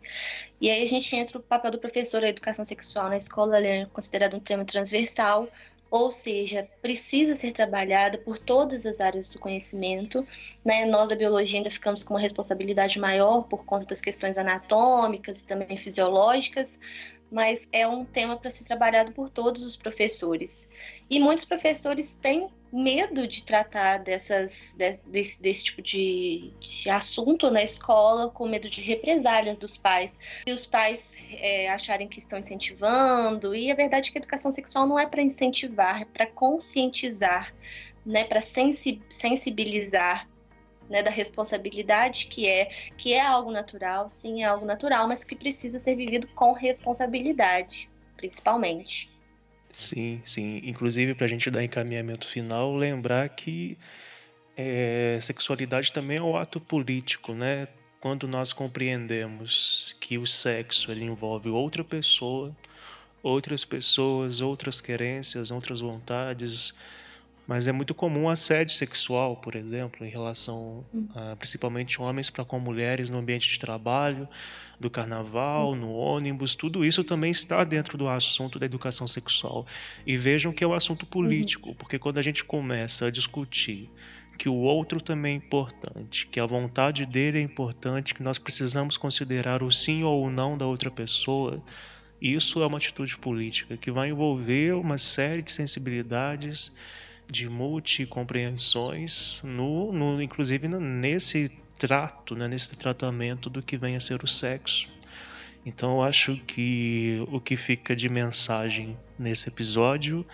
E 0.60 0.70
aí 0.70 0.82
a 0.82 0.86
gente 0.86 1.14
entra 1.14 1.38
o 1.38 1.42
papel 1.42 1.70
do 1.70 1.78
professor, 1.78 2.24
a 2.24 2.28
educação 2.28 2.64
sexual 2.64 3.08
na 3.08 3.16
escola 3.16 3.58
é 3.58 3.86
considerado 3.86 4.36
um 4.36 4.40
tema 4.40 4.64
transversal, 4.64 5.48
ou 5.90 6.10
seja, 6.10 6.68
precisa 6.82 7.34
ser 7.34 7.52
trabalhada 7.52 8.18
por 8.18 8.38
todas 8.38 8.84
as 8.84 9.00
áreas 9.00 9.32
do 9.32 9.38
conhecimento. 9.38 10.26
Né? 10.64 10.84
Nós 10.84 11.08
da 11.08 11.16
biologia 11.16 11.58
ainda 11.58 11.70
ficamos 11.70 12.04
com 12.04 12.14
uma 12.14 12.20
responsabilidade 12.20 12.98
maior 12.98 13.42
por 13.42 13.64
conta 13.64 13.86
das 13.86 14.00
questões 14.00 14.36
anatômicas 14.36 15.40
e 15.40 15.46
também 15.46 15.76
fisiológicas, 15.76 17.18
mas 17.30 17.68
é 17.72 17.86
um 17.86 18.04
tema 18.04 18.36
para 18.36 18.50
ser 18.50 18.64
trabalhado 18.64 19.12
por 19.12 19.30
todos 19.30 19.66
os 19.66 19.76
professores. 19.76 20.70
E 21.08 21.18
muitos 21.18 21.44
professores 21.44 22.16
têm 22.16 22.48
medo 22.72 23.26
de 23.26 23.44
tratar 23.44 23.98
dessas, 23.98 24.74
de, 24.76 24.98
desse, 25.06 25.40
desse 25.42 25.64
tipo 25.64 25.82
de, 25.82 26.52
de, 26.60 26.90
assunto 26.90 27.50
na 27.50 27.62
escola, 27.62 28.30
com 28.30 28.46
medo 28.46 28.68
de 28.68 28.80
represálias 28.80 29.56
dos 29.56 29.76
pais. 29.76 30.18
E 30.46 30.52
os 30.52 30.66
pais 30.66 31.18
é, 31.40 31.70
acharem 31.70 32.08
que 32.08 32.18
estão 32.18 32.38
incentivando, 32.38 33.54
e 33.54 33.70
a 33.70 33.74
verdade 33.74 34.10
é 34.10 34.12
que 34.12 34.18
a 34.18 34.20
educação 34.20 34.52
sexual 34.52 34.86
não 34.86 34.98
é 34.98 35.06
para 35.06 35.22
incentivar, 35.22 36.02
é 36.02 36.04
para 36.04 36.26
conscientizar, 36.26 37.54
né, 38.04 38.24
para 38.24 38.40
sensi 38.40 39.00
sensibilizar 39.08 40.28
né, 40.88 41.02
da 41.02 41.10
responsabilidade 41.10 42.26
que 42.26 42.48
é 42.48 42.66
que 42.96 43.12
é 43.12 43.20
algo 43.20 43.50
natural, 43.50 44.08
sim, 44.08 44.42
é 44.42 44.46
algo 44.46 44.64
natural, 44.64 45.06
mas 45.06 45.24
que 45.24 45.36
precisa 45.36 45.78
ser 45.78 45.94
vivido 45.94 46.26
com 46.28 46.52
responsabilidade, 46.52 47.90
principalmente. 48.16 49.17
Sim, 49.78 50.20
sim. 50.24 50.60
Inclusive, 50.64 51.14
para 51.14 51.26
a 51.26 51.28
gente 51.28 51.48
dar 51.50 51.62
encaminhamento 51.62 52.26
final, 52.26 52.74
lembrar 52.74 53.28
que 53.28 53.78
é, 54.56 55.18
sexualidade 55.22 55.92
também 55.92 56.18
é 56.18 56.22
um 56.22 56.36
ato 56.36 56.60
político, 56.60 57.32
né? 57.32 57.68
Quando 58.00 58.26
nós 58.26 58.52
compreendemos 58.52 59.94
que 60.00 60.18
o 60.18 60.26
sexo 60.26 60.90
ele 60.90 61.04
envolve 61.04 61.48
outra 61.48 61.84
pessoa, 61.84 62.56
outras 63.22 63.64
pessoas, 63.64 64.40
outras 64.40 64.80
querências, 64.80 65.52
outras 65.52 65.80
vontades, 65.80 66.74
mas 67.48 67.66
é 67.66 67.72
muito 67.72 67.94
comum 67.94 68.28
assédio 68.28 68.74
sexual, 68.74 69.34
por 69.34 69.56
exemplo, 69.56 70.04
em 70.04 70.10
relação 70.10 70.84
a, 71.14 71.34
principalmente 71.34 72.00
homens 72.00 72.28
para 72.28 72.44
com 72.44 72.60
mulheres 72.60 73.08
no 73.08 73.16
ambiente 73.16 73.50
de 73.50 73.58
trabalho, 73.58 74.28
do 74.78 74.90
carnaval, 74.90 75.72
Sim. 75.72 75.80
no 75.80 75.90
ônibus, 75.90 76.54
tudo 76.54 76.84
isso 76.84 77.02
também 77.02 77.30
está 77.30 77.64
dentro 77.64 77.96
do 77.96 78.06
assunto 78.06 78.58
da 78.58 78.66
educação 78.66 79.08
sexual. 79.08 79.66
E 80.06 80.18
vejam 80.18 80.52
que 80.52 80.62
é 80.62 80.66
um 80.66 80.74
assunto 80.74 81.06
político, 81.06 81.70
uhum. 81.70 81.74
porque 81.74 81.98
quando 81.98 82.18
a 82.18 82.22
gente 82.22 82.44
começa 82.44 83.06
a 83.06 83.10
discutir 83.10 83.90
que 84.36 84.50
o 84.50 84.54
outro 84.54 85.00
também 85.00 85.32
é 85.32 85.36
importante, 85.36 86.26
que 86.26 86.38
a 86.38 86.44
vontade 86.44 87.06
dele 87.06 87.38
é 87.38 87.42
importante, 87.42 88.14
que 88.14 88.22
nós 88.22 88.36
precisamos 88.36 88.98
considerar 88.98 89.62
o 89.62 89.72
sim 89.72 90.04
ou 90.04 90.22
o 90.22 90.30
não 90.30 90.58
da 90.58 90.66
outra 90.66 90.90
pessoa, 90.90 91.64
isso 92.20 92.62
é 92.62 92.66
uma 92.66 92.76
atitude 92.76 93.16
política 93.16 93.74
que 93.78 93.90
vai 93.90 94.10
envolver 94.10 94.74
uma 94.74 94.98
série 94.98 95.40
de 95.40 95.50
sensibilidades 95.50 96.70
de 97.30 97.48
multicompreensões, 97.48 99.40
no, 99.44 99.92
no, 99.92 100.22
inclusive 100.22 100.66
nesse 100.68 101.50
trato, 101.78 102.34
né, 102.34 102.48
nesse 102.48 102.74
tratamento 102.76 103.48
do 103.50 103.62
que 103.62 103.76
vem 103.76 103.96
a 103.96 104.00
ser 104.00 104.22
o 104.22 104.26
sexo. 104.26 104.88
Então 105.64 105.94
eu 105.94 106.02
acho 106.02 106.36
que 106.46 107.22
o 107.30 107.40
que 107.40 107.56
fica 107.56 107.94
de 107.94 108.08
mensagem 108.08 108.96
nesse 109.18 109.48
episódio 109.48 110.26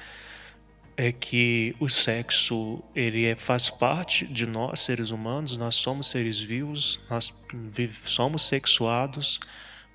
é 0.97 1.11
que 1.11 1.75
o 1.81 1.89
sexo 1.89 2.83
ele 2.95 3.27
é, 3.27 3.35
faz 3.35 3.69
parte 3.69 4.27
de 4.27 4.47
nós 4.47 4.81
seres 4.81 5.11
humanos, 5.11 5.57
nós 5.57 5.75
somos 5.75 6.09
seres 6.09 6.39
vivos, 6.39 7.01
nós 7.11 7.33
somos 8.07 8.43
sexuados, 8.43 9.41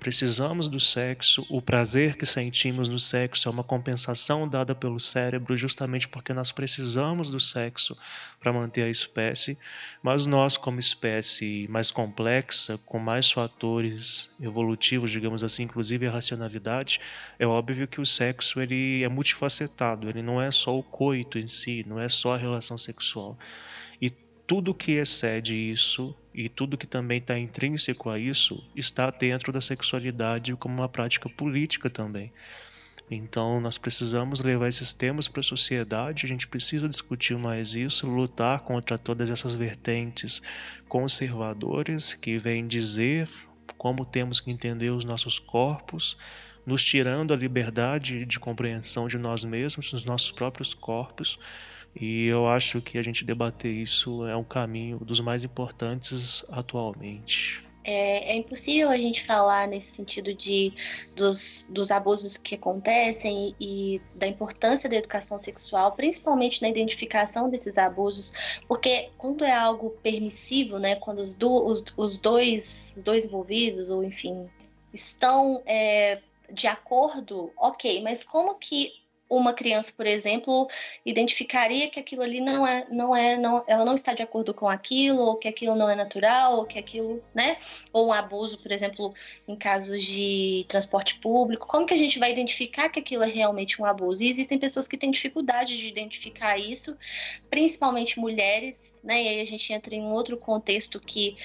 Precisamos 0.00 0.66
do 0.66 0.80
sexo, 0.80 1.46
o 1.50 1.60
prazer 1.60 2.16
que 2.16 2.24
sentimos 2.24 2.88
no 2.88 2.98
sexo 2.98 3.46
é 3.46 3.52
uma 3.52 3.62
compensação 3.62 4.48
dada 4.48 4.74
pelo 4.74 4.98
cérebro 4.98 5.54
justamente 5.58 6.08
porque 6.08 6.32
nós 6.32 6.50
precisamos 6.50 7.28
do 7.28 7.38
sexo 7.38 7.94
para 8.40 8.50
manter 8.50 8.84
a 8.84 8.88
espécie, 8.88 9.58
mas 10.02 10.24
nós, 10.24 10.56
como 10.56 10.80
espécie 10.80 11.68
mais 11.68 11.92
complexa, 11.92 12.78
com 12.78 12.98
mais 12.98 13.30
fatores 13.30 14.34
evolutivos, 14.40 15.10
digamos 15.10 15.44
assim, 15.44 15.64
inclusive 15.64 16.06
a 16.06 16.12
racionalidade, 16.12 16.98
é 17.38 17.46
óbvio 17.46 17.86
que 17.86 18.00
o 18.00 18.06
sexo 18.06 18.58
ele 18.58 19.04
é 19.04 19.08
multifacetado, 19.08 20.08
ele 20.08 20.22
não 20.22 20.40
é 20.40 20.50
só 20.50 20.78
o 20.78 20.82
coito 20.82 21.38
em 21.38 21.46
si, 21.46 21.84
não 21.86 22.00
é 22.00 22.08
só 22.08 22.34
a 22.34 22.38
relação 22.38 22.78
sexual. 22.78 23.38
E 24.00 24.08
tudo 24.46 24.72
que 24.72 24.92
excede 24.92 25.54
isso 25.54 26.16
e 26.34 26.48
tudo 26.48 26.78
que 26.78 26.86
também 26.86 27.18
está 27.18 27.38
intrínseco 27.38 28.08
a 28.08 28.18
isso 28.18 28.62
está 28.74 29.10
dentro 29.10 29.52
da 29.52 29.60
sexualidade 29.60 30.54
como 30.56 30.74
uma 30.74 30.88
prática 30.88 31.28
política 31.28 31.90
também. 31.90 32.32
Então 33.10 33.60
nós 33.60 33.76
precisamos 33.76 34.40
levar 34.40 34.68
esses 34.68 34.92
temas 34.92 35.26
para 35.26 35.40
a 35.40 35.44
sociedade, 35.44 36.24
a 36.24 36.28
gente 36.28 36.46
precisa 36.46 36.88
discutir 36.88 37.36
mais 37.36 37.74
isso, 37.74 38.06
lutar 38.06 38.60
contra 38.60 38.96
todas 38.96 39.30
essas 39.30 39.54
vertentes 39.54 40.40
conservadoras 40.88 42.14
que 42.14 42.38
vêm 42.38 42.68
dizer 42.68 43.28
como 43.76 44.04
temos 44.04 44.40
que 44.40 44.50
entender 44.50 44.90
os 44.90 45.04
nossos 45.04 45.38
corpos, 45.38 46.16
nos 46.64 46.84
tirando 46.84 47.32
a 47.32 47.36
liberdade 47.36 48.24
de 48.26 48.38
compreensão 48.38 49.08
de 49.08 49.18
nós 49.18 49.44
mesmos, 49.44 49.90
dos 49.90 50.04
nossos 50.04 50.30
próprios 50.30 50.74
corpos. 50.74 51.38
E 51.94 52.26
eu 52.26 52.46
acho 52.46 52.80
que 52.80 52.98
a 52.98 53.02
gente 53.02 53.24
debater 53.24 53.72
isso 53.72 54.26
é 54.26 54.36
um 54.36 54.44
caminho 54.44 54.98
dos 54.98 55.20
mais 55.20 55.44
importantes 55.44 56.44
atualmente. 56.48 57.64
É, 57.82 58.32
é, 58.32 58.36
impossível 58.36 58.90
a 58.90 58.96
gente 58.96 59.24
falar 59.24 59.66
nesse 59.66 59.94
sentido 59.94 60.34
de 60.34 60.72
dos, 61.16 61.66
dos 61.70 61.90
abusos 61.90 62.36
que 62.36 62.54
acontecem 62.54 63.54
e, 63.58 63.96
e, 63.96 64.02
da 64.14 64.26
importância 64.26 64.88
da 64.88 64.96
educação 64.96 65.38
sexual, 65.38 65.92
principalmente 65.92 66.60
na 66.60 66.68
identificação 66.68 67.48
desses 67.48 67.78
abusos, 67.78 68.60
porque 68.68 69.08
quando 69.16 69.44
é 69.44 69.52
algo 69.52 69.90
permissivo, 70.02 70.78
né, 70.78 70.94
quando 70.96 71.20
os, 71.20 71.34
do, 71.34 71.50
os, 71.64 71.82
os 71.96 72.18
dois, 72.18 72.96
os 72.98 73.02
dois 73.02 73.24
envolvidos, 73.24 73.88
ou 73.88 74.04
enfim, 74.04 74.46
estão 74.92 75.62
é, 75.64 76.20
de 76.52 76.66
acordo, 76.66 77.50
ok, 77.56 78.02
mas 78.02 78.24
como 78.24 78.56
que 78.56 78.99
uma 79.30 79.52
criança, 79.52 79.92
por 79.96 80.06
exemplo, 80.06 80.66
identificaria 81.06 81.88
que 81.88 82.00
aquilo 82.00 82.22
ali 82.22 82.40
não 82.40 82.66
é, 82.66 82.86
não 82.90 83.14
é, 83.14 83.36
não, 83.36 83.64
ela 83.68 83.84
não 83.84 83.94
está 83.94 84.12
de 84.12 84.22
acordo 84.22 84.52
com 84.52 84.68
aquilo, 84.68 85.20
ou 85.20 85.36
que 85.36 85.46
aquilo 85.46 85.76
não 85.76 85.88
é 85.88 85.94
natural, 85.94 86.56
ou 86.56 86.66
que 86.66 86.78
aquilo, 86.78 87.22
né? 87.32 87.56
Ou 87.92 88.08
um 88.08 88.12
abuso, 88.12 88.58
por 88.58 88.72
exemplo, 88.72 89.14
em 89.46 89.54
casos 89.54 90.04
de 90.04 90.64
transporte 90.66 91.20
público. 91.20 91.66
Como 91.66 91.86
que 91.86 91.94
a 91.94 91.98
gente 91.98 92.18
vai 92.18 92.32
identificar 92.32 92.88
que 92.88 92.98
aquilo 92.98 93.22
é 93.22 93.28
realmente 93.28 93.80
um 93.80 93.84
abuso? 93.84 94.24
E 94.24 94.28
existem 94.28 94.58
pessoas 94.58 94.88
que 94.88 94.96
têm 94.96 95.10
dificuldade 95.12 95.76
de 95.76 95.86
identificar 95.86 96.58
isso, 96.58 96.96
principalmente 97.48 98.18
mulheres, 98.18 99.00
né? 99.04 99.22
E 99.22 99.28
aí 99.28 99.40
a 99.40 99.46
gente 99.46 99.72
entra 99.72 99.94
em 99.94 100.02
um 100.02 100.12
outro 100.12 100.36
contexto 100.36 100.98
que 100.98 101.36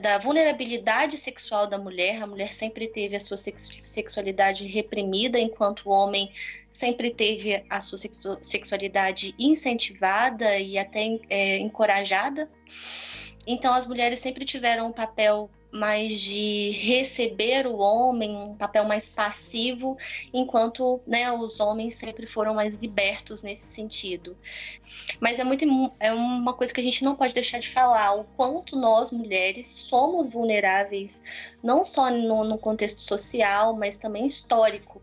da 0.00 0.18
vulnerabilidade 0.18 1.16
sexual 1.16 1.66
da 1.66 1.78
mulher. 1.78 2.22
A 2.22 2.26
mulher 2.26 2.52
sempre 2.52 2.88
teve 2.88 3.14
a 3.16 3.20
sua 3.20 3.36
sexualidade 3.36 4.66
reprimida, 4.66 5.38
enquanto 5.38 5.88
o 5.88 5.90
homem 5.90 6.28
sempre 6.68 7.10
teve 7.10 7.64
a 7.70 7.80
sua 7.80 7.98
sexualidade 8.42 9.34
incentivada 9.38 10.58
e 10.58 10.76
até 10.76 11.18
é, 11.28 11.58
encorajada. 11.58 12.50
Então, 13.46 13.72
as 13.72 13.86
mulheres 13.86 14.18
sempre 14.18 14.44
tiveram 14.44 14.88
um 14.88 14.92
papel 14.92 15.48
mais 15.72 16.20
de 16.20 16.70
receber 16.70 17.66
o 17.66 17.76
homem, 17.78 18.34
um 18.34 18.56
papel 18.56 18.84
mais 18.84 19.08
passivo, 19.08 19.96
enquanto 20.32 21.00
né, 21.06 21.30
os 21.32 21.60
homens 21.60 21.94
sempre 21.94 22.26
foram 22.26 22.54
mais 22.54 22.78
libertos 22.78 23.42
nesse 23.42 23.66
sentido. 23.66 24.36
Mas 25.20 25.38
é, 25.38 25.44
muito, 25.44 25.64
é 26.00 26.12
uma 26.12 26.52
coisa 26.52 26.72
que 26.72 26.80
a 26.80 26.84
gente 26.84 27.04
não 27.04 27.14
pode 27.14 27.34
deixar 27.34 27.58
de 27.58 27.68
falar, 27.68 28.14
o 28.14 28.24
quanto 28.36 28.76
nós, 28.76 29.10
mulheres, 29.10 29.66
somos 29.66 30.30
vulneráveis, 30.30 31.22
não 31.62 31.84
só 31.84 32.10
no, 32.10 32.44
no 32.44 32.58
contexto 32.58 33.02
social, 33.02 33.74
mas 33.76 33.96
também 33.96 34.26
histórico 34.26 35.00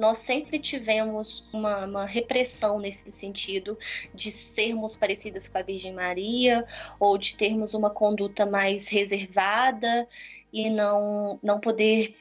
nós 0.00 0.16
sempre 0.16 0.58
tivemos 0.58 1.44
uma, 1.52 1.84
uma, 1.84 2.06
repressão 2.06 2.80
nesse 2.80 3.12
sentido 3.12 3.76
de 4.14 4.30
sermos 4.30 4.96
parecidas 4.96 5.46
com 5.46 5.58
a 5.58 5.62
Virgem 5.62 5.92
Maria 5.92 6.66
ou 6.98 7.18
de 7.18 7.36
termos 7.36 7.74
uma 7.74 7.90
conduta 7.90 8.46
mais 8.46 8.88
reservada 8.88 10.08
e 10.50 10.70
não, 10.70 11.38
não 11.42 11.60
poder 11.60 12.16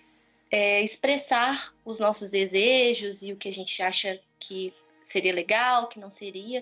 é, 0.52 0.82
expressar 0.82 1.74
os 1.86 2.02
nossos 2.02 2.32
desejos 2.32 3.24
e 3.24 3.32
o 3.32 3.38
que 3.38 3.48
a 3.48 3.54
gente 3.54 3.82
acha 3.82 4.20
que 4.38 4.74
seria 5.02 5.34
legal, 5.34 5.88
que 5.88 6.02
não 6.02 6.10
seria 6.10 6.62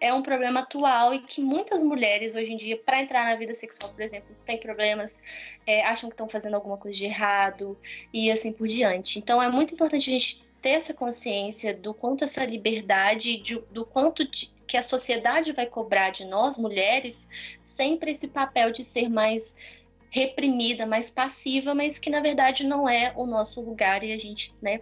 é 0.00 0.12
um 0.14 0.22
problema 0.22 0.60
atual 0.60 1.12
e 1.12 1.18
que 1.18 1.40
muitas 1.40 1.82
mulheres 1.82 2.34
hoje 2.34 2.52
em 2.52 2.56
dia, 2.56 2.76
para 2.76 3.00
entrar 3.00 3.26
na 3.26 3.34
vida 3.34 3.52
sexual, 3.52 3.92
por 3.92 4.00
exemplo, 4.00 4.34
têm 4.46 4.58
problemas, 4.58 5.58
é, 5.66 5.82
acham 5.82 6.08
que 6.08 6.14
estão 6.14 6.28
fazendo 6.28 6.54
alguma 6.54 6.78
coisa 6.78 6.96
de 6.96 7.04
errado 7.04 7.78
e 8.12 8.30
assim 8.30 8.50
por 8.50 8.66
diante. 8.66 9.18
Então 9.18 9.42
é 9.42 9.50
muito 9.50 9.74
importante 9.74 10.08
a 10.08 10.12
gente 10.12 10.42
ter 10.62 10.70
essa 10.70 10.94
consciência 10.94 11.74
do 11.74 11.94
quanto 11.94 12.24
essa 12.24 12.44
liberdade, 12.44 13.38
de, 13.38 13.58
do 13.70 13.84
quanto 13.84 14.28
de, 14.28 14.50
que 14.66 14.76
a 14.76 14.82
sociedade 14.82 15.52
vai 15.52 15.66
cobrar 15.66 16.10
de 16.10 16.24
nós, 16.24 16.56
mulheres, 16.56 17.58
sempre 17.62 18.10
esse 18.12 18.28
papel 18.28 18.70
de 18.70 18.84
ser 18.84 19.08
mais 19.08 19.80
reprimida, 20.10 20.86
mais 20.86 21.08
passiva, 21.08 21.74
mas 21.74 21.98
que 21.98 22.10
na 22.10 22.20
verdade 22.20 22.64
não 22.64 22.88
é 22.88 23.12
o 23.16 23.26
nosso 23.26 23.60
lugar 23.60 24.02
e 24.02 24.12
a 24.12 24.18
gente, 24.18 24.52
né, 24.60 24.80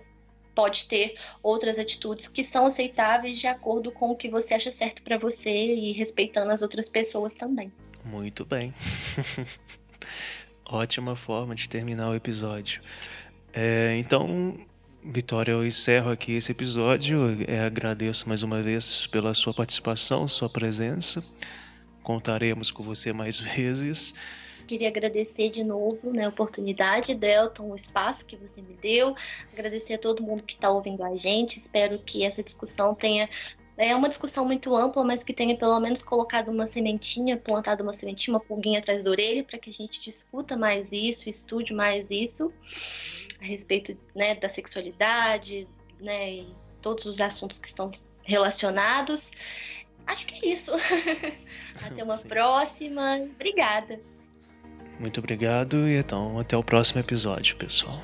pode 0.59 0.89
ter 0.89 1.15
outras 1.41 1.79
atitudes 1.79 2.27
que 2.27 2.43
são 2.43 2.67
aceitáveis 2.67 3.39
de 3.39 3.47
acordo 3.47 3.93
com 3.93 4.11
o 4.11 4.17
que 4.17 4.29
você 4.29 4.55
acha 4.55 4.73
certo 4.73 5.03
para 5.03 5.17
você 5.17 5.53
e 5.53 5.93
respeitando 5.93 6.51
as 6.51 6.63
outras 6.63 6.89
pessoas 6.89 7.37
também. 7.37 7.71
Muito 8.05 8.45
bem. 8.45 8.75
Ótima 10.67 11.15
forma 11.15 11.55
de 11.55 11.69
terminar 11.69 12.11
o 12.11 12.15
episódio. 12.17 12.83
É, 13.53 13.97
então, 13.99 14.59
Vitória, 15.05 15.53
eu 15.53 15.65
encerro 15.65 16.11
aqui 16.11 16.33
esse 16.33 16.51
episódio. 16.51 17.39
É, 17.47 17.61
agradeço 17.61 18.29
mais 18.29 18.43
uma 18.43 18.61
vez 18.61 19.07
pela 19.07 19.35
sua 19.35 19.55
participação, 19.55 20.27
sua 20.27 20.49
presença. 20.49 21.23
Contaremos 22.03 22.73
com 22.73 22.83
você 22.83 23.13
mais 23.13 23.39
vezes. 23.39 24.13
Queria 24.67 24.89
agradecer 24.89 25.49
de 25.49 25.65
novo 25.65 26.13
né, 26.13 26.27
a 26.27 26.29
oportunidade, 26.29 27.15
Delton, 27.15 27.71
o 27.71 27.75
espaço 27.75 28.27
que 28.27 28.37
você 28.37 28.61
me 28.61 28.75
deu. 28.75 29.15
Agradecer 29.53 29.95
a 29.95 29.99
todo 29.99 30.23
mundo 30.23 30.43
que 30.43 30.55
está 30.55 30.71
ouvindo 30.71 31.03
a 31.03 31.17
gente. 31.17 31.59
Espero 31.59 31.99
que 32.01 32.25
essa 32.25 32.43
discussão 32.43 32.95
tenha 32.95 33.29
é 33.79 33.95
uma 33.95 34.09
discussão 34.09 34.45
muito 34.45 34.75
ampla, 34.75 35.05
mas 35.05 35.23
que 35.23 35.33
tenha 35.33 35.57
pelo 35.57 35.79
menos 35.79 36.03
colocado 36.03 36.49
uma 36.49 36.67
sementinha, 36.67 37.37
plantado 37.37 37.85
uma 37.85 37.93
sementinha, 37.93 38.35
uma 38.35 38.41
pulguinha 38.41 38.81
atrás 38.81 39.05
da 39.05 39.11
orelha, 39.13 39.45
para 39.45 39.57
que 39.57 39.71
a 39.71 39.73
gente 39.73 40.01
discuta 40.01 40.57
mais 40.57 40.91
isso, 40.91 41.29
estude 41.29 41.73
mais 41.73 42.11
isso, 42.11 42.53
a 43.41 43.45
respeito 43.45 43.97
né, 44.17 44.35
da 44.35 44.49
sexualidade, 44.49 45.69
né, 46.03 46.33
e 46.33 46.57
todos 46.83 47.07
os 47.07 47.21
assuntos 47.21 47.61
que 47.61 47.69
estão 47.69 47.89
relacionados. 48.25 49.31
Acho 50.09 50.27
que 50.27 50.45
é 50.45 50.53
isso. 50.53 50.73
Até 51.81 52.03
uma 52.03 52.19
Sim. 52.19 52.27
próxima. 52.27 53.17
Obrigada. 53.35 54.01
Muito 54.99 55.19
obrigado 55.19 55.89
e 55.89 55.97
então 55.97 56.39
até 56.39 56.57
o 56.57 56.63
próximo 56.63 57.01
episódio, 57.01 57.57
pessoal. 57.57 58.03